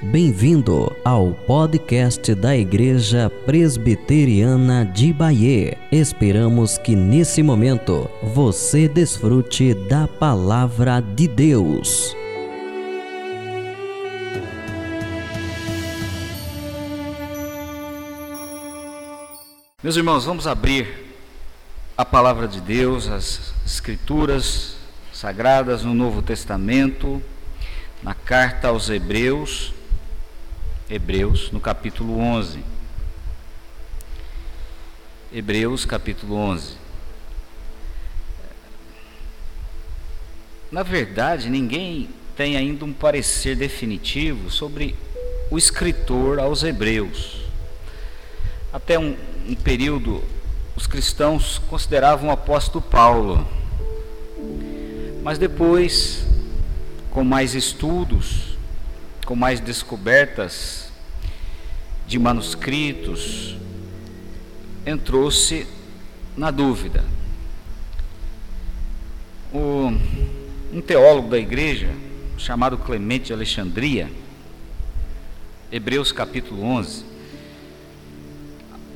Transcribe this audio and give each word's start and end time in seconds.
Bem-vindo 0.00 0.96
ao 1.04 1.32
podcast 1.32 2.32
da 2.32 2.56
Igreja 2.56 3.28
Presbiteriana 3.44 4.86
de 4.86 5.12
Bahia. 5.12 5.76
Esperamos 5.90 6.78
que 6.78 6.94
nesse 6.94 7.42
momento 7.42 8.08
você 8.22 8.86
desfrute 8.86 9.74
da 9.74 10.06
palavra 10.06 11.00
de 11.00 11.26
Deus. 11.26 12.16
Meus 19.82 19.96
irmãos, 19.96 20.24
vamos 20.24 20.46
abrir 20.46 21.12
a 21.96 22.04
palavra 22.04 22.46
de 22.46 22.60
Deus, 22.60 23.08
as 23.08 23.52
Escrituras 23.66 24.76
sagradas 25.12 25.82
no 25.82 25.92
Novo 25.92 26.22
Testamento, 26.22 27.20
na 28.00 28.14
carta 28.14 28.68
aos 28.68 28.88
Hebreus, 28.88 29.74
Hebreus, 30.90 31.52
no 31.52 31.60
capítulo 31.60 32.18
11. 32.18 32.64
Hebreus, 35.30 35.84
capítulo 35.84 36.34
11. 36.34 36.76
Na 40.72 40.82
verdade, 40.82 41.50
ninguém 41.50 42.08
tem 42.34 42.56
ainda 42.56 42.86
um 42.86 42.92
parecer 42.94 43.54
definitivo 43.54 44.50
sobre 44.50 44.96
o 45.50 45.58
escritor 45.58 46.38
aos 46.38 46.62
Hebreus. 46.62 47.42
Até 48.72 48.98
um, 48.98 49.14
um 49.46 49.54
período, 49.54 50.24
os 50.74 50.86
cristãos 50.86 51.58
consideravam 51.68 52.30
o 52.30 52.32
apóstolo 52.32 52.80
Paulo. 52.80 53.46
Mas 55.22 55.36
depois, 55.36 56.26
com 57.10 57.22
mais 57.22 57.54
estudos, 57.54 58.47
com 59.28 59.36
mais 59.36 59.60
descobertas 59.60 60.90
de 62.06 62.18
manuscritos, 62.18 63.58
entrou-se 64.86 65.66
na 66.34 66.50
dúvida. 66.50 67.04
O, 69.52 69.92
um 70.72 70.80
teólogo 70.80 71.28
da 71.28 71.38
igreja, 71.38 71.90
chamado 72.38 72.78
Clemente 72.78 73.26
de 73.26 73.34
Alexandria, 73.34 74.10
Hebreus 75.70 76.10
capítulo 76.10 76.62
11, 76.62 77.04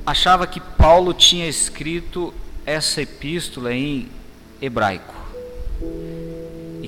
achava 0.07 0.47
que 0.47 0.61
Paulo 0.61 1.13
tinha 1.13 1.47
escrito 1.47 2.33
essa 2.65 3.03
epístola 3.03 3.75
em 3.75 4.09
hebraico 4.63 5.15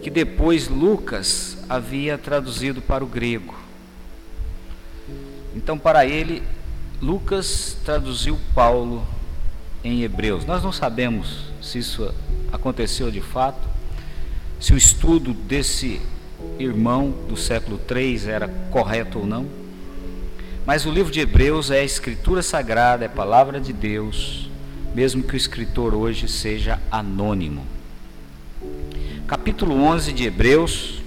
que 0.04 0.10
depois 0.10 0.68
Lucas 0.68 1.56
havia 1.66 2.18
traduzido 2.18 2.82
para 2.82 3.02
o 3.02 3.06
grego. 3.06 3.54
Então, 5.56 5.78
para 5.78 6.04
ele, 6.04 6.42
Lucas 7.00 7.78
traduziu 7.86 8.38
Paulo 8.54 9.02
em 9.82 10.02
Hebreus. 10.02 10.44
Nós 10.44 10.62
não 10.62 10.72
sabemos 10.72 11.46
se 11.62 11.78
isso 11.78 12.14
aconteceu 12.52 13.10
de 13.10 13.22
fato, 13.22 13.66
se 14.60 14.74
o 14.74 14.76
estudo 14.76 15.32
desse 15.32 16.02
irmão 16.58 17.10
do 17.26 17.34
século 17.34 17.80
III 17.90 18.28
era 18.28 18.48
correto 18.70 19.20
ou 19.20 19.26
não. 19.26 19.46
Mas 20.66 20.84
o 20.84 20.90
livro 20.90 21.10
de 21.10 21.20
Hebreus 21.20 21.70
é 21.70 21.80
a 21.80 21.84
escritura 21.84 22.42
sagrada, 22.42 23.06
é 23.06 23.08
a 23.08 23.10
palavra 23.10 23.58
de 23.58 23.72
Deus, 23.72 24.50
mesmo 24.94 25.22
que 25.22 25.32
o 25.32 25.36
escritor 25.36 25.94
hoje 25.94 26.28
seja 26.28 26.78
anônimo. 26.90 27.73
Capítulo 29.26 29.74
11 29.74 30.12
de 30.12 30.24
Hebreus, 30.24 31.02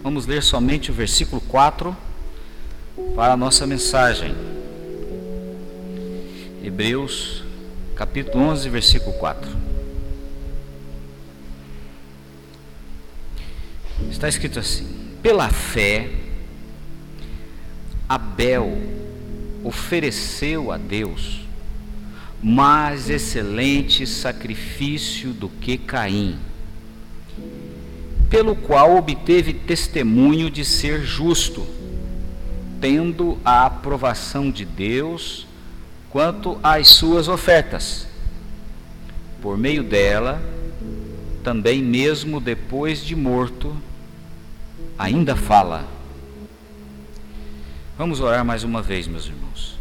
vamos 0.00 0.24
ler 0.24 0.40
somente 0.40 0.92
o 0.92 0.94
versículo 0.94 1.42
4 1.42 1.96
para 3.16 3.32
a 3.32 3.36
nossa 3.36 3.66
mensagem. 3.66 4.32
Hebreus, 6.62 7.42
capítulo 7.96 8.44
11, 8.44 8.68
versículo 8.68 9.12
4. 9.18 9.50
Está 14.12 14.28
escrito 14.28 14.60
assim: 14.60 14.86
Pela 15.20 15.48
fé, 15.48 16.08
Abel 18.08 18.78
ofereceu 19.64 20.70
a 20.70 20.76
Deus 20.76 21.40
mais 22.40 23.10
excelente 23.10 24.06
sacrifício 24.06 25.32
do 25.32 25.48
que 25.48 25.76
Caim, 25.76 26.38
pelo 28.28 28.56
qual 28.56 28.96
obteve 28.96 29.52
testemunho 29.52 30.50
de 30.50 30.64
ser 30.64 31.02
justo, 31.02 31.66
tendo 32.80 33.38
a 33.44 33.66
aprovação 33.66 34.50
de 34.50 34.64
Deus 34.64 35.46
quanto 36.10 36.58
às 36.62 36.88
suas 36.88 37.28
ofertas. 37.28 38.06
Por 39.40 39.56
meio 39.56 39.84
dela, 39.84 40.42
também 41.44 41.82
mesmo 41.82 42.40
depois 42.40 43.04
de 43.04 43.14
morto, 43.14 43.76
ainda 44.98 45.36
fala. 45.36 45.86
Vamos 47.96 48.20
orar 48.20 48.44
mais 48.44 48.64
uma 48.64 48.82
vez, 48.82 49.06
meus 49.06 49.26
irmãos. 49.26 49.78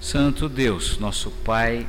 Santo 0.00 0.48
Deus, 0.48 0.98
nosso 0.98 1.30
Pai, 1.30 1.86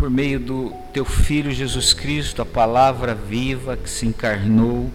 por 0.00 0.08
meio 0.08 0.40
do 0.40 0.72
teu 0.94 1.04
Filho 1.04 1.50
Jesus 1.50 1.92
Cristo, 1.92 2.40
a 2.40 2.46
palavra 2.46 3.14
viva 3.14 3.76
que 3.76 3.90
se 3.90 4.06
encarnou, 4.06 4.90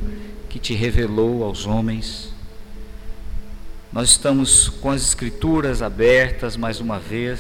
que 0.49 0.57
te 0.57 0.73
revelou 0.73 1.43
aos 1.43 1.67
homens, 1.67 2.33
nós 3.93 4.09
estamos 4.09 4.67
com 4.67 4.89
as 4.89 5.03
Escrituras 5.03 5.83
abertas 5.83 6.57
mais 6.57 6.79
uma 6.79 6.97
vez, 6.97 7.39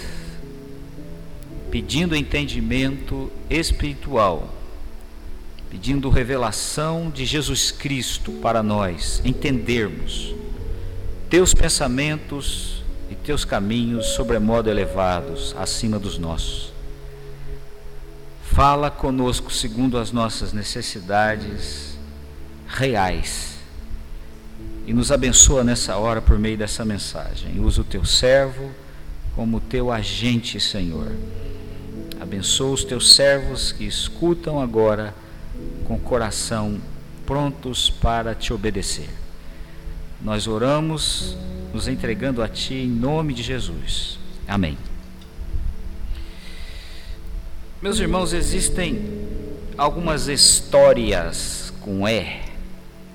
pedindo 1.71 2.15
entendimento 2.15 3.31
espiritual 3.49 4.53
pedindo 5.67 6.09
revelação 6.09 7.09
de 7.09 7.25
Jesus 7.25 7.71
Cristo 7.71 8.31
para 8.33 8.63
nós 8.63 9.21
entendermos 9.25 10.33
teus 11.29 11.53
pensamentos 11.53 12.83
e 13.09 13.15
teus 13.15 13.43
caminhos 13.43 14.05
sobremodo 14.09 14.69
elevados 14.69 15.53
acima 15.57 15.99
dos 15.99 16.17
nossos. 16.17 16.74
Fala 18.55 18.89
conosco 18.89 19.51
segundo 19.51 19.97
as 19.97 20.13
nossas 20.13 20.53
necessidades 20.53 21.97
reais 22.65 23.57
e 24.87 24.93
nos 24.93 25.11
abençoa 25.11 25.61
nessa 25.61 25.97
hora 25.97 26.21
por 26.21 26.39
meio 26.39 26.57
dessa 26.57 26.85
mensagem. 26.85 27.59
Usa 27.59 27.81
o 27.81 27.83
teu 27.83 28.05
servo 28.05 28.71
como 29.35 29.59
teu 29.59 29.91
agente, 29.91 30.57
Senhor. 30.57 31.11
Abençoa 32.21 32.71
os 32.71 32.85
teus 32.85 33.13
servos 33.13 33.73
que 33.73 33.83
escutam 33.83 34.61
agora 34.61 35.13
com 35.83 35.99
coração 35.99 36.79
prontos 37.25 37.89
para 37.89 38.33
te 38.33 38.53
obedecer. 38.53 39.09
Nós 40.21 40.47
oramos, 40.47 41.35
nos 41.73 41.89
entregando 41.89 42.41
a 42.41 42.47
Ti 42.47 42.75
em 42.75 42.87
nome 42.87 43.33
de 43.33 43.43
Jesus. 43.43 44.17
Amém. 44.47 44.77
Meus 47.85 47.99
irmãos, 47.99 48.33
existem 48.33 48.99
algumas 49.77 50.27
histórias 50.27 51.71
com 51.81 52.09
E, 52.09 52.41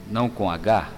não 0.08 0.30
com 0.30 0.48
H, 0.48 0.88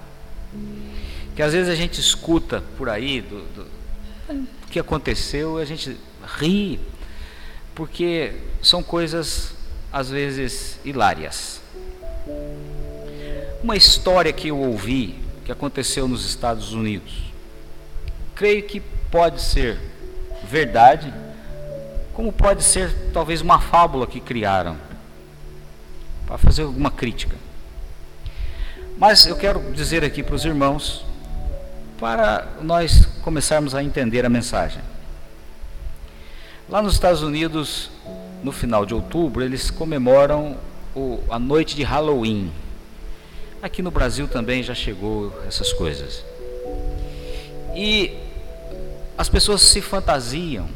que 1.35 1.41
às 1.41 1.53
vezes 1.53 1.71
a 1.71 1.75
gente 1.75 1.99
escuta 1.99 2.63
por 2.77 2.87
aí 2.87 3.19
do, 3.19 3.41
do, 3.41 3.63
do 3.63 4.67
que 4.69 4.77
aconteceu, 4.77 5.57
a 5.57 5.65
gente 5.65 5.97
ri, 6.37 6.79
porque 7.73 8.33
são 8.61 8.83
coisas 8.83 9.55
às 9.91 10.07
vezes 10.07 10.79
hilárias. 10.85 11.59
Uma 13.63 13.75
história 13.75 14.31
que 14.31 14.49
eu 14.49 14.59
ouvi 14.59 15.15
que 15.45 15.51
aconteceu 15.51 16.07
nos 16.07 16.23
Estados 16.23 16.73
Unidos. 16.73 17.11
Creio 18.35 18.61
que 18.67 18.79
pode 19.09 19.41
ser 19.41 19.79
verdade, 20.43 21.11
como 22.13 22.31
pode 22.31 22.63
ser 22.63 23.11
talvez 23.11 23.41
uma 23.41 23.59
fábula 23.59 24.05
que 24.05 24.19
criaram 24.19 24.77
para 26.25 26.37
fazer 26.37 26.63
alguma 26.63 26.91
crítica. 26.91 27.35
Mas 28.97 29.25
eu 29.25 29.35
quero 29.35 29.59
dizer 29.73 30.03
aqui 30.03 30.21
para 30.21 30.35
os 30.35 30.45
irmãos, 30.45 31.03
para 31.99 32.47
nós 32.61 33.05
começarmos 33.23 33.73
a 33.73 33.83
entender 33.83 34.25
a 34.25 34.29
mensagem. 34.29 34.81
Lá 36.69 36.81
nos 36.81 36.93
Estados 36.93 37.21
Unidos, 37.21 37.89
no 38.43 38.51
final 38.51 38.85
de 38.85 38.93
outubro, 38.93 39.43
eles 39.43 39.71
comemoram 39.71 40.57
o, 40.95 41.19
a 41.29 41.39
noite 41.39 41.75
de 41.75 41.83
Halloween. 41.83 42.51
Aqui 43.61 43.81
no 43.81 43.89
Brasil 43.89 44.27
também 44.27 44.61
já 44.61 44.75
chegou 44.75 45.33
essas 45.47 45.73
coisas. 45.73 46.23
E 47.75 48.15
as 49.17 49.27
pessoas 49.27 49.61
se 49.61 49.81
fantasiam 49.81 50.69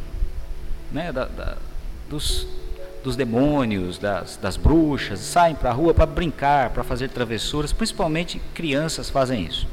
né, 0.92 1.12
da, 1.12 1.26
da, 1.26 1.58
dos, 2.10 2.48
dos 3.04 3.16
demônios, 3.16 3.98
das, 3.98 4.38
das 4.38 4.58
bruxas, 4.58 5.20
saem 5.20 5.56
para 5.56 5.70
a 5.70 5.74
rua 5.74 5.94
para 5.94 6.06
brincar, 6.06 6.70
para 6.72 6.84
fazer 6.84 7.10
travessuras, 7.10 7.74
principalmente 7.74 8.40
crianças 8.54 9.10
fazem 9.10 9.46
isso. 9.46 9.68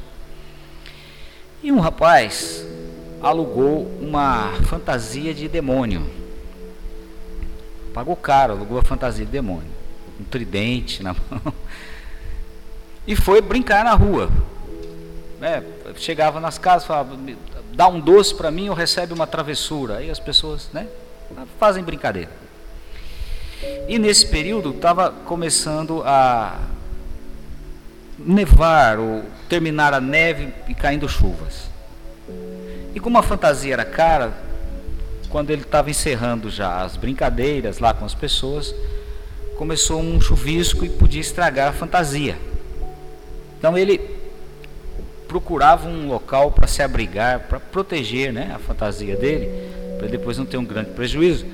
E 1.63 1.71
um 1.71 1.79
rapaz 1.79 2.65
alugou 3.21 3.87
uma 3.99 4.53
fantasia 4.65 5.33
de 5.33 5.47
demônio. 5.47 6.07
Pagou 7.93 8.15
caro, 8.15 8.53
alugou 8.53 8.77
a 8.77 8.83
fantasia 8.83 9.25
de 9.25 9.31
demônio. 9.31 9.71
Um 10.19 10.23
tridente 10.23 11.01
na 11.01 11.13
mão. 11.31 11.53
E 13.07 13.15
foi 13.15 13.41
brincar 13.41 13.83
na 13.83 13.93
rua. 13.93 14.29
É, 15.41 15.61
chegava 15.95 16.39
nas 16.39 16.57
casas, 16.57 16.87
falava, 16.87 17.17
dá 17.73 17.87
um 17.87 17.99
doce 17.99 18.33
para 18.33 18.49
mim 18.49 18.69
ou 18.69 18.75
recebe 18.75 19.13
uma 19.13 19.27
travessura. 19.27 19.97
Aí 19.97 20.09
as 20.09 20.19
pessoas 20.19 20.69
né, 20.73 20.87
fazem 21.59 21.83
brincadeira. 21.83 22.31
E 23.87 23.97
nesse 23.97 24.27
período 24.27 24.71
estava 24.71 25.11
começando 25.11 26.03
a 26.05 26.59
nevar 28.17 28.99
ou 28.99 29.23
terminar 29.49 29.93
a 29.93 30.01
neve 30.01 30.53
e 30.67 30.73
caindo 30.73 31.07
chuvas. 31.07 31.69
E 32.93 32.99
como 32.99 33.17
a 33.17 33.23
fantasia 33.23 33.73
era 33.73 33.85
cara, 33.85 34.33
quando 35.29 35.49
ele 35.49 35.63
estava 35.63 35.89
encerrando 35.89 36.49
já 36.49 36.81
as 36.81 36.95
brincadeiras 36.95 37.79
lá 37.79 37.93
com 37.93 38.05
as 38.05 38.13
pessoas, 38.13 38.73
começou 39.57 40.01
um 40.01 40.19
chuvisco 40.21 40.85
e 40.85 40.89
podia 40.89 41.21
estragar 41.21 41.69
a 41.69 41.73
fantasia. 41.73 42.37
Então 43.57 43.77
ele 43.77 43.99
procurava 45.27 45.87
um 45.87 46.07
local 46.07 46.51
para 46.51 46.67
se 46.67 46.81
abrigar, 46.81 47.41
para 47.41 47.59
proteger 47.59 48.31
né, 48.31 48.51
a 48.55 48.59
fantasia 48.59 49.17
dele, 49.17 49.74
para 50.05 50.11
depois 50.11 50.37
não 50.37 50.45
ter 50.45 50.57
um 50.57 50.65
grande 50.65 50.91
prejuízo. 50.91 51.45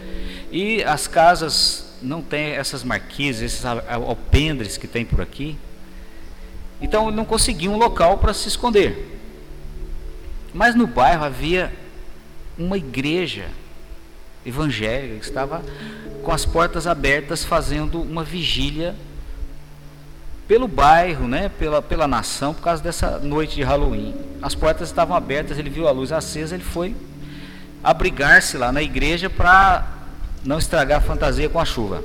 E 0.52 0.84
as 0.84 1.08
casas 1.08 1.94
não 2.02 2.22
têm 2.22 2.52
essas 2.52 2.84
marquises, 2.84 3.42
esses 3.42 3.66
alpendres 3.66 4.78
que 4.78 4.88
tem 4.88 5.06
por 5.06 5.22
aqui. 5.22 5.58
Então 6.82 7.08
ele 7.08 7.16
não 7.16 7.24
conseguia 7.24 7.72
um 7.72 7.78
local 7.78 8.18
para 8.18 8.34
se 8.34 8.48
esconder. 8.50 9.20
Mas 10.54 10.76
no 10.76 10.86
bairro 10.86 11.24
havia 11.24 11.72
uma 12.58 12.78
igreja 12.78 13.46
evangélica 14.46 15.20
que 15.20 15.26
estava 15.26 15.64
com 16.24 16.32
as 16.32 16.46
portas 16.46 16.88
abertas 16.88 17.46
fazendo 17.46 18.02
uma 18.02 18.24
vigília 18.24 18.96
pelo 20.48 20.68
bairro, 20.68 21.28
né, 21.30 21.50
pela, 21.58 21.82
pela 21.82 22.08
nação, 22.08 22.54
por 22.54 22.62
causa 22.62 22.84
dessa 22.84 23.20
noite 23.20 23.56
de 23.56 23.64
Halloween. 23.64 24.14
As 24.42 24.54
portas 24.54 24.90
estavam 24.90 25.16
abertas, 25.16 25.58
ele 25.58 25.70
viu 25.70 25.88
a 25.88 25.92
luz 25.92 26.12
acesa, 26.12 26.56
ele 26.56 26.64
foi 26.64 26.94
abrigar-se 27.84 28.58
lá 28.58 28.72
na 28.72 28.82
igreja 28.82 29.30
para 29.30 29.88
não 30.44 30.58
estragar 30.58 31.00
a 31.00 31.02
fantasia 31.02 31.50
com 31.50 31.60
a 31.60 31.66
chuva. 31.66 32.04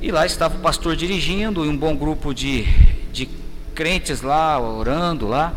E 0.00 0.10
lá 0.10 0.24
estava 0.24 0.56
o 0.56 0.60
pastor 0.60 0.96
dirigindo 0.96 1.64
e 1.64 1.68
um 1.68 1.76
bom 1.76 1.94
grupo 1.94 2.32
de, 2.32 2.64
de 3.12 3.28
crentes 3.74 4.22
lá, 4.22 4.58
orando 4.58 5.28
lá. 5.28 5.52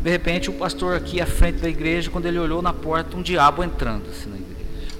De 0.00 0.10
repente, 0.10 0.50
o 0.50 0.52
pastor 0.52 0.94
aqui 0.94 1.20
à 1.20 1.26
frente 1.26 1.60
da 1.60 1.68
igreja, 1.68 2.10
quando 2.10 2.26
ele 2.26 2.38
olhou 2.38 2.60
na 2.60 2.74
porta, 2.74 3.16
um 3.16 3.22
diabo 3.22 3.64
entrando 3.64 4.10
assim 4.10 4.28
na 4.28 4.36
igreja. 4.36 4.98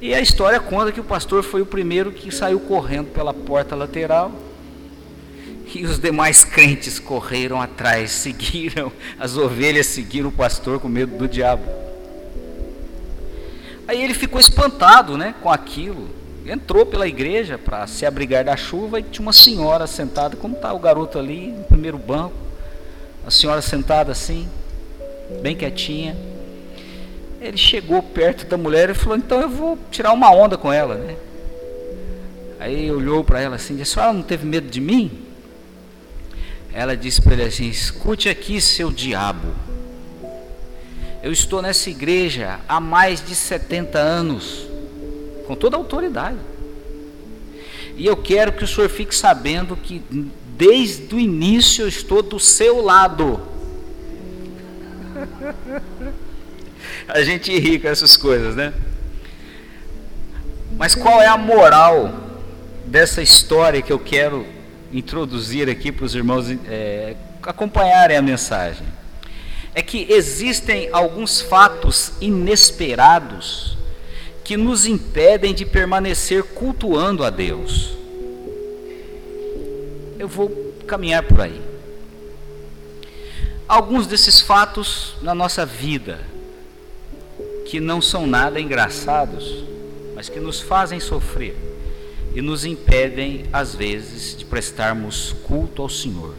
E 0.00 0.12
a 0.12 0.20
história 0.20 0.58
conta 0.58 0.90
que 0.90 1.00
o 1.00 1.04
pastor 1.04 1.44
foi 1.44 1.62
o 1.62 1.66
primeiro 1.66 2.10
que 2.10 2.32
saiu 2.32 2.58
correndo 2.58 3.12
pela 3.12 3.32
porta 3.32 3.76
lateral. 3.76 4.32
E 5.74 5.84
os 5.84 5.98
demais 5.98 6.44
crentes 6.44 6.98
correram 6.98 7.60
atrás, 7.60 8.10
seguiram, 8.12 8.92
as 9.18 9.36
ovelhas 9.36 9.86
seguiram 9.86 10.28
o 10.28 10.32
pastor 10.32 10.80
com 10.80 10.88
medo 10.88 11.16
do 11.16 11.28
diabo. 11.28 11.64
Aí 13.86 14.02
ele 14.02 14.14
ficou 14.14 14.40
espantado 14.40 15.16
né, 15.16 15.34
com 15.42 15.50
aquilo. 15.50 16.08
Entrou 16.46 16.86
pela 16.86 17.06
igreja 17.06 17.58
para 17.58 17.86
se 17.86 18.06
abrigar 18.06 18.44
da 18.44 18.56
chuva 18.56 19.00
e 19.00 19.02
tinha 19.02 19.22
uma 19.22 19.32
senhora 19.32 19.86
sentada, 19.86 20.36
como 20.36 20.54
está 20.54 20.72
o 20.72 20.78
garoto 20.78 21.18
ali 21.18 21.48
no 21.48 21.64
primeiro 21.64 21.98
banco 21.98 22.48
a 23.28 23.30
senhora 23.30 23.60
sentada 23.60 24.10
assim, 24.10 24.48
bem 25.42 25.54
quietinha. 25.54 26.16
Ele 27.38 27.58
chegou 27.58 28.02
perto 28.02 28.46
da 28.46 28.56
mulher 28.56 28.88
e 28.88 28.94
falou: 28.94 29.18
Então 29.18 29.42
eu 29.42 29.50
vou 29.50 29.78
tirar 29.90 30.14
uma 30.14 30.30
onda 30.30 30.56
com 30.56 30.72
ela, 30.72 30.94
né? 30.94 31.14
Aí 32.58 32.90
olhou 32.90 33.22
para 33.22 33.38
ela 33.40 33.56
assim: 33.56 33.76
disse: 33.76 33.92
A 33.92 33.94
senhora 33.94 34.12
não 34.14 34.22
teve 34.22 34.46
medo 34.46 34.68
de 34.68 34.80
mim? 34.80 35.27
Ela 36.78 36.96
disse 36.96 37.20
para 37.20 37.32
ele 37.32 37.42
assim: 37.42 37.68
Escute 37.68 38.28
aqui, 38.28 38.60
seu 38.60 38.92
diabo. 38.92 39.54
Eu 41.22 41.32
estou 41.32 41.60
nessa 41.60 41.90
igreja 41.90 42.60
há 42.68 42.78
mais 42.78 43.24
de 43.24 43.34
70 43.34 43.98
anos, 43.98 44.68
com 45.46 45.56
toda 45.56 45.76
a 45.76 45.78
autoridade. 45.78 46.38
E 47.96 48.06
eu 48.06 48.16
quero 48.16 48.52
que 48.52 48.62
o 48.62 48.68
senhor 48.68 48.88
fique 48.88 49.12
sabendo 49.12 49.76
que 49.76 50.00
Desde 50.58 51.14
o 51.14 51.20
início 51.20 51.82
eu 51.82 51.88
estou 51.88 52.20
do 52.20 52.40
seu 52.40 52.82
lado. 52.82 53.40
A 57.06 57.22
gente 57.22 57.56
ri 57.56 57.78
com 57.78 57.86
essas 57.86 58.16
coisas, 58.16 58.56
né? 58.56 58.74
Mas 60.76 60.96
qual 60.96 61.22
é 61.22 61.26
a 61.26 61.38
moral 61.38 62.12
dessa 62.84 63.22
história 63.22 63.80
que 63.80 63.92
eu 63.92 64.00
quero 64.00 64.44
introduzir 64.92 65.68
aqui 65.68 65.92
para 65.92 66.04
os 66.04 66.14
irmãos 66.14 66.50
é, 66.66 67.14
acompanharem 67.42 68.16
a 68.16 68.22
mensagem? 68.22 68.86
É 69.74 69.82
que 69.82 70.06
existem 70.10 70.88
alguns 70.92 71.40
fatos 71.40 72.12
inesperados 72.20 73.76
que 74.44 74.56
nos 74.56 74.86
impedem 74.86 75.54
de 75.54 75.64
permanecer 75.66 76.42
cultuando 76.42 77.24
a 77.24 77.30
Deus 77.30 77.98
eu 80.18 80.26
vou 80.26 80.74
caminhar 80.86 81.22
por 81.22 81.40
aí. 81.40 81.62
Alguns 83.66 84.06
desses 84.06 84.40
fatos 84.40 85.14
na 85.22 85.34
nossa 85.34 85.64
vida, 85.64 86.20
que 87.66 87.80
não 87.80 88.02
são 88.02 88.26
nada 88.26 88.60
engraçados, 88.60 89.64
mas 90.14 90.28
que 90.28 90.40
nos 90.40 90.60
fazem 90.60 90.98
sofrer 90.98 91.56
e 92.34 92.42
nos 92.42 92.64
impedem, 92.64 93.46
às 93.52 93.74
vezes, 93.74 94.36
de 94.36 94.44
prestarmos 94.44 95.34
culto 95.44 95.82
ao 95.82 95.88
Senhor. 95.88 96.34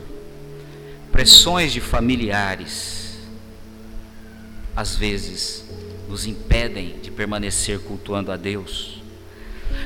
Pressões 1.12 1.72
de 1.72 1.82
familiares, 1.82 3.18
às 4.76 4.96
vezes, 4.96 5.66
nos 6.08 6.26
impedem 6.26 7.00
de 7.02 7.12
permanecer 7.12 7.80
cultuando 7.80 8.32
a 8.32 8.38
Deus. 8.38 9.02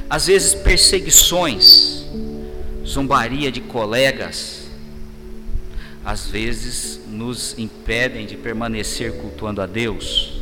Às 0.10 0.28
vezes, 0.28 0.54
perseguições 0.54 2.06
zombaria 2.86 3.52
de 3.52 3.62
colegas, 3.62 4.68
às 6.06 6.28
vezes 6.28 7.00
nos 7.08 7.58
impedem 7.58 8.26
de 8.26 8.36
permanecer 8.36 9.14
cultuando 9.18 9.62
a 9.62 9.66
Deus. 9.66 10.42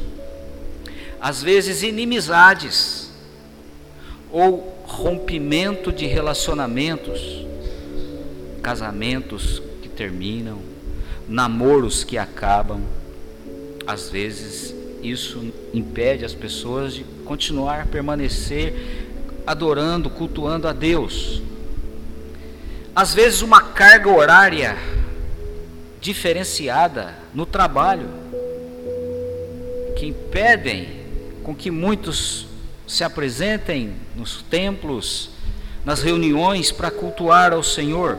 Às 1.20 1.44
vezes, 1.44 1.84
inimizades 1.84 3.10
ou 4.32 4.81
rompimento 5.02 5.92
de 5.92 6.06
relacionamentos, 6.06 7.46
casamentos 8.62 9.62
que 9.82 9.90
terminam, 9.90 10.60
namoros 11.28 12.04
que 12.04 12.18
acabam. 12.18 12.82
Às 13.86 14.10
vezes, 14.10 14.76
isso 15.02 15.54
impede 15.74 16.24
as 16.24 16.34
pessoas 16.34 16.94
de 16.94 17.04
continuar 17.26 17.88
permanecer 17.88 19.10
adorando, 19.46 20.10
cultuando 20.10 20.68
a 20.68 20.74
Deus 20.74 21.42
às 22.96 23.14
vezes 23.14 23.42
uma 23.42 23.62
carga 23.62 24.10
horária 24.10 24.78
diferenciada 26.02 27.16
no 27.34 27.46
trabalho 27.46 28.10
que 29.98 30.08
impedem 30.08 30.90
com 31.42 31.56
que 31.56 31.72
muitos 31.72 32.48
se 32.92 33.06
apresentem 33.06 33.94
nos 34.18 34.42
templos, 34.42 35.30
nas 35.86 36.02
reuniões 36.02 36.74
para 36.74 36.92
cultuar 36.92 37.54
ao 37.54 37.64
Senhor. 37.64 38.18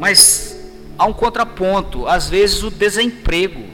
Mas 0.00 0.58
há 0.98 1.06
um 1.06 1.12
contraponto, 1.12 2.04
às 2.08 2.28
vezes 2.28 2.64
o 2.64 2.72
desemprego. 2.72 3.66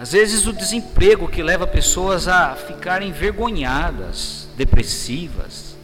Às 0.00 0.12
vezes 0.12 0.46
o 0.46 0.52
desemprego 0.52 1.26
que 1.26 1.42
leva 1.42 1.66
pessoas 1.66 2.28
a 2.28 2.54
ficarem 2.54 3.08
envergonhadas, 3.08 4.48
depressivas, 4.56 5.76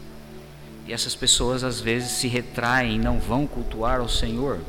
e 0.87 0.93
essas 0.93 1.17
pessoas 1.17 1.65
às 1.65 1.81
vezes 1.81 2.13
se 2.13 2.29
retraem, 2.29 2.97
não 2.97 3.19
vão 3.19 3.45
cultuar 3.45 3.99
ao 3.99 4.09
Senhor. 4.09 4.61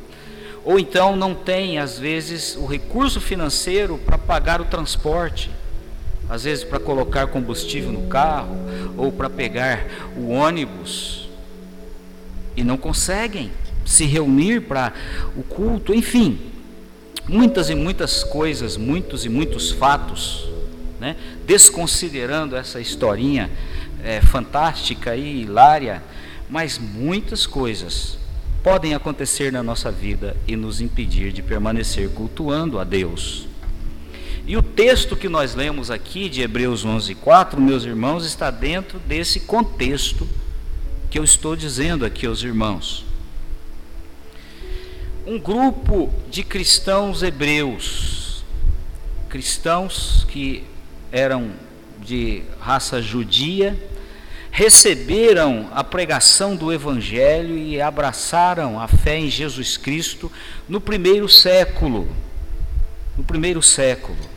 Ou 0.64 0.80
então 0.80 1.16
não 1.16 1.36
têm, 1.36 1.78
às 1.78 2.00
vezes, 2.00 2.56
o 2.56 2.66
recurso 2.66 3.22
financeiro 3.22 4.00
para 4.00 4.18
pagar 4.18 4.62
o 4.62 4.66
transporte. 4.66 5.52
Às 6.30 6.44
vezes 6.44 6.64
para 6.64 6.80
colocar 6.80 7.28
combustível 7.28 7.92
no 7.92 8.08
carro 8.08 8.56
ou 8.98 9.12
para 9.12 9.30
pegar 9.30 9.86
o 10.18 10.30
ônibus. 10.30 11.30
E 12.56 12.64
não 12.64 12.78
conseguem 12.78 13.52
se 13.86 14.06
reunir 14.06 14.62
para 14.62 14.94
o 15.36 15.44
culto, 15.44 15.94
enfim. 15.94 16.40
Muitas 17.28 17.70
e 17.70 17.76
muitas 17.76 18.24
coisas, 18.24 18.78
muitos 18.78 19.26
e 19.26 19.30
muitos 19.30 19.72
fatos 19.72 20.56
né? 21.00 21.16
desconsiderando 21.46 22.56
essa 22.56 22.80
historinha 22.80 23.50
é, 24.04 24.22
fantástica 24.22 25.16
e 25.16 25.42
hilária, 25.42 26.02
mas 26.50 26.78
muitas 26.78 27.46
coisas 27.46 28.18
podem 28.64 28.96
acontecer 28.96 29.52
na 29.52 29.62
nossa 29.62 29.92
vida 29.92 30.36
e 30.48 30.56
nos 30.56 30.82
impedir 30.82 31.32
de 31.32 31.42
permanecer 31.42 32.10
cultuando 32.10 32.80
a 32.80 32.84
Deus. 32.84 33.48
E 34.48 34.56
o 34.56 34.62
texto 34.62 35.16
que 35.16 35.28
nós 35.28 35.56
lemos 35.56 35.90
aqui 35.90 36.30
de 36.30 36.42
Hebreus 36.42 36.86
11:4, 36.86 37.60
meus 37.60 37.84
irmãos, 37.84 38.28
está 38.28 38.52
dentro 38.52 39.00
desse 39.00 39.40
contexto 39.40 40.28
que 41.10 41.18
eu 41.18 41.24
estou 41.24 41.56
dizendo 41.56 42.06
aqui 42.06 42.28
aos 42.28 42.44
irmãos. 42.44 43.04
Um 45.26 45.40
grupo 45.40 46.14
de 46.30 46.44
cristãos 46.44 47.24
hebreus, 47.24 48.44
cristãos 49.30 50.28
que 50.30 50.64
eram 51.12 51.50
de 52.00 52.44
raça 52.60 53.02
judia, 53.02 53.76
receberam 54.52 55.68
a 55.74 55.84
pregação 55.84 56.56
do 56.56 56.72
Evangelho 56.72 57.58
e 57.58 57.82
abraçaram 57.82 58.80
a 58.80 58.88
fé 58.88 59.18
em 59.18 59.28
Jesus 59.28 59.76
Cristo 59.76 60.32
no 60.70 60.80
primeiro 60.80 61.28
século. 61.28 62.08
No 63.18 63.24
primeiro 63.24 63.64
século. 63.64 64.35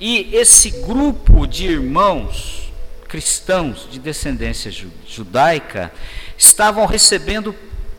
E 0.00 0.34
esse 0.34 0.70
grupo 0.70 1.46
de 1.46 1.66
irmãos 1.66 2.66
cristãos 3.08 3.88
de 3.90 3.98
descendência 3.98 4.70
judaica 5.06 5.92
estavam 6.36 6.84
recebendo 6.86 7.54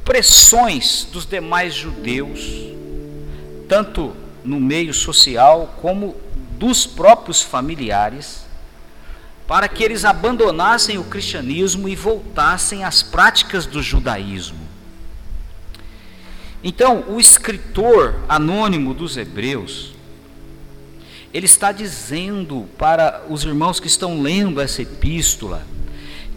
pressões 0.06 1.08
dos 1.12 1.26
demais 1.26 1.74
judeus, 1.74 2.40
tanto 3.68 4.16
no 4.44 4.60
meio 4.60 4.94
social 4.94 5.76
como 5.82 6.16
dos 6.52 6.86
próprios 6.86 7.42
familiares, 7.42 8.46
para 9.48 9.68
que 9.68 9.84
eles 9.84 10.06
abandonassem 10.06 10.98
o 10.98 11.04
cristianismo 11.04 11.90
e 11.90 11.96
voltassem 11.96 12.84
às 12.84 13.02
práticas 13.02 13.66
do 13.66 13.82
judaísmo. 13.82 14.60
Então, 16.64 17.06
o 17.08 17.20
escritor 17.20 18.16
anônimo 18.28 18.94
dos 18.94 19.16
Hebreus, 19.16 19.97
ele 21.38 21.46
está 21.46 21.72
dizendo 21.72 22.68
para 22.80 23.22
os 23.30 23.44
irmãos 23.44 23.80
que 23.80 23.86
estão 23.86 24.24
lendo 24.24 24.60
essa 24.60 24.82
epístola 24.82 25.62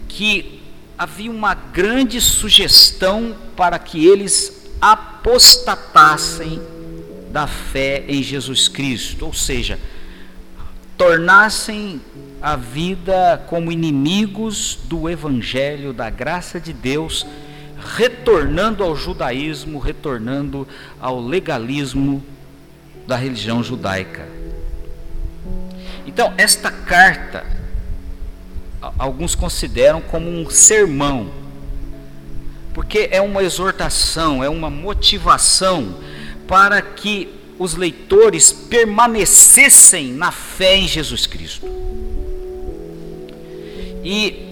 que 0.07 0.61
havia 0.95 1.31
uma 1.31 1.55
grande 1.55 2.21
sugestão 2.21 3.35
para 3.55 3.79
que 3.79 4.05
eles 4.05 4.69
apostatassem 4.79 6.61
da 7.31 7.47
fé 7.47 8.05
em 8.07 8.21
Jesus 8.21 8.67
Cristo, 8.67 9.25
ou 9.25 9.33
seja, 9.33 9.79
tornassem 10.95 11.99
a 12.39 12.55
vida 12.55 13.43
como 13.47 13.71
inimigos 13.71 14.77
do 14.83 15.09
Evangelho, 15.09 15.93
da 15.93 16.11
graça 16.11 16.59
de 16.59 16.73
Deus, 16.73 17.25
retornando 17.97 18.83
ao 18.83 18.95
judaísmo, 18.95 19.79
retornando 19.79 20.67
ao 20.99 21.19
legalismo 21.19 22.23
da 23.07 23.15
religião 23.15 23.63
judaica. 23.63 24.40
Então, 26.05 26.33
esta 26.37 26.71
carta, 26.71 27.45
alguns 28.97 29.35
consideram 29.35 30.01
como 30.01 30.29
um 30.29 30.49
sermão, 30.49 31.31
porque 32.73 33.09
é 33.11 33.21
uma 33.21 33.43
exortação, 33.43 34.43
é 34.43 34.49
uma 34.49 34.69
motivação 34.69 35.95
para 36.47 36.81
que 36.81 37.29
os 37.59 37.75
leitores 37.75 38.51
permanecessem 38.51 40.11
na 40.13 40.31
fé 40.31 40.77
em 40.77 40.87
Jesus 40.87 41.27
Cristo. 41.27 41.67
E 44.03 44.47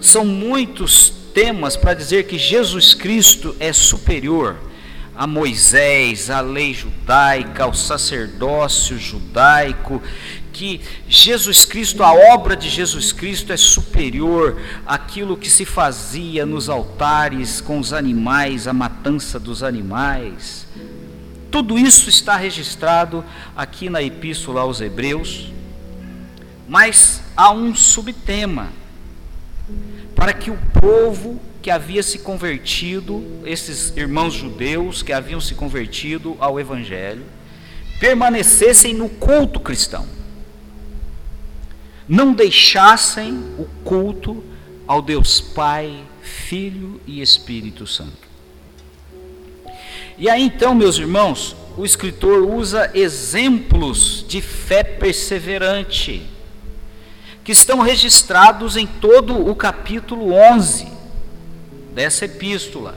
são 0.00 0.24
muitos 0.24 1.12
temas 1.32 1.76
para 1.76 1.94
dizer 1.94 2.26
que 2.26 2.36
Jesus 2.36 2.92
Cristo 2.92 3.54
é 3.60 3.72
superior 3.72 4.56
a 5.16 5.26
Moisés, 5.26 6.28
a 6.28 6.40
lei 6.40 6.74
judaica, 6.74 7.64
ao 7.64 7.72
sacerdócio 7.72 8.98
judaico, 8.98 10.02
que 10.54 10.80
Jesus 11.08 11.64
Cristo, 11.64 12.04
a 12.04 12.14
obra 12.32 12.56
de 12.56 12.70
Jesus 12.70 13.12
Cristo 13.12 13.52
é 13.52 13.56
superior 13.56 14.56
àquilo 14.86 15.36
que 15.36 15.50
se 15.50 15.64
fazia 15.64 16.46
nos 16.46 16.68
altares 16.68 17.60
com 17.60 17.78
os 17.78 17.92
animais, 17.92 18.68
a 18.68 18.72
matança 18.72 19.38
dos 19.38 19.64
animais. 19.64 20.66
Tudo 21.50 21.76
isso 21.76 22.08
está 22.08 22.36
registrado 22.36 23.24
aqui 23.56 23.90
na 23.90 24.00
Epístola 24.00 24.60
aos 24.60 24.80
Hebreus, 24.80 25.52
mas 26.68 27.20
há 27.36 27.52
um 27.52 27.74
subtema 27.74 28.72
para 30.14 30.32
que 30.32 30.50
o 30.50 30.58
povo 30.80 31.40
que 31.60 31.70
havia 31.70 32.02
se 32.02 32.18
convertido, 32.20 33.24
esses 33.44 33.92
irmãos 33.96 34.34
judeus 34.34 35.02
que 35.02 35.12
haviam 35.12 35.40
se 35.40 35.54
convertido 35.54 36.36
ao 36.38 36.60
Evangelho, 36.60 37.24
permanecessem 37.98 38.92
no 38.94 39.08
culto 39.08 39.58
cristão, 39.58 40.06
não 42.08 42.32
deixassem 42.32 43.32
o 43.58 43.64
culto 43.84 44.42
ao 44.86 45.00
Deus 45.00 45.40
Pai, 45.40 46.04
Filho 46.22 47.00
e 47.06 47.20
Espírito 47.20 47.86
Santo. 47.86 48.24
E 50.16 50.28
aí 50.28 50.42
então, 50.42 50.74
meus 50.74 50.96
irmãos, 50.96 51.56
o 51.76 51.84
escritor 51.84 52.42
usa 52.42 52.90
exemplos 52.94 54.24
de 54.28 54.40
fé 54.40 54.84
perseverante, 54.84 56.22
que 57.42 57.52
estão 57.52 57.80
registrados 57.80 58.76
em 58.76 58.86
todo 58.86 59.48
o 59.48 59.54
capítulo 59.54 60.32
11 60.32 60.86
dessa 61.94 62.26
epístola. 62.26 62.96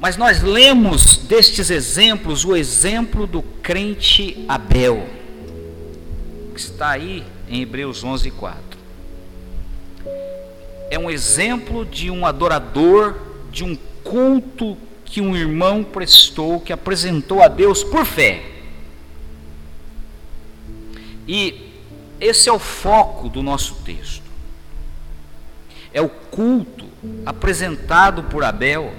Mas 0.00 0.16
nós 0.16 0.42
lemos 0.42 1.16
destes 1.16 1.70
exemplos 1.70 2.44
o 2.44 2.54
exemplo 2.54 3.26
do 3.26 3.42
crente 3.42 4.44
Abel, 4.46 5.08
que 6.54 6.60
está 6.60 6.90
aí 6.90 7.24
em 7.48 7.60
Hebreus 7.60 8.02
11, 8.02 8.30
4. 8.30 8.78
É 10.90 10.98
um 10.98 11.10
exemplo 11.10 11.84
de 11.84 12.10
um 12.10 12.24
adorador, 12.24 13.16
de 13.50 13.64
um 13.64 13.76
culto 14.02 14.78
que 15.04 15.20
um 15.20 15.36
irmão 15.36 15.82
prestou, 15.82 16.60
que 16.60 16.72
apresentou 16.72 17.42
a 17.42 17.48
Deus 17.48 17.82
por 17.82 18.06
fé. 18.06 18.42
E 21.26 21.72
esse 22.20 22.48
é 22.48 22.52
o 22.52 22.58
foco 22.58 23.28
do 23.28 23.42
nosso 23.42 23.74
texto. 23.84 24.22
É 25.92 26.00
o 26.00 26.08
culto 26.08 26.86
apresentado 27.26 28.24
por 28.24 28.42
Abel 28.42 28.92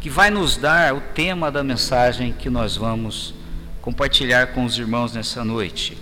que 0.00 0.10
vai 0.10 0.28
nos 0.28 0.58
dar 0.58 0.94
o 0.94 1.00
tema 1.00 1.50
da 1.50 1.64
mensagem 1.64 2.30
que 2.32 2.50
nós 2.50 2.76
vamos 2.76 3.34
compartilhar 3.80 4.48
com 4.48 4.64
os 4.64 4.78
irmãos 4.78 5.14
nessa 5.14 5.42
noite. 5.42 5.96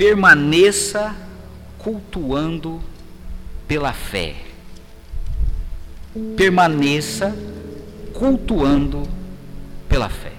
Permaneça 0.00 1.14
cultuando 1.78 2.80
pela 3.68 3.92
fé 3.92 4.50
permaneça 6.36 7.34
cultuando 8.12 9.08
pela 9.88 10.08
fé. 10.08 10.32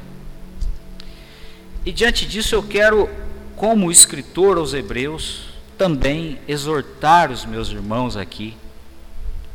E 1.86 1.91
diante 1.91 2.25
disso 2.25 2.56
eu 2.56 2.63
quero, 2.63 3.10
como 3.56 3.91
escritor 3.91 4.58
aos 4.58 4.74
Hebreus, 4.74 5.50
também 5.77 6.39
exortar 6.48 7.32
os 7.32 7.46
meus 7.46 7.70
irmãos 7.70 8.15
aqui, 8.15 8.56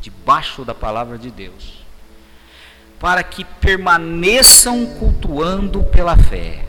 debaixo 0.01 0.65
da 0.65 0.73
palavra 0.73 1.17
de 1.17 1.31
Deus, 1.31 1.85
para 2.99 3.23
que 3.23 3.43
permaneçam 3.45 4.85
cultuando 4.85 5.83
pela 5.83 6.17
fé. 6.17 6.66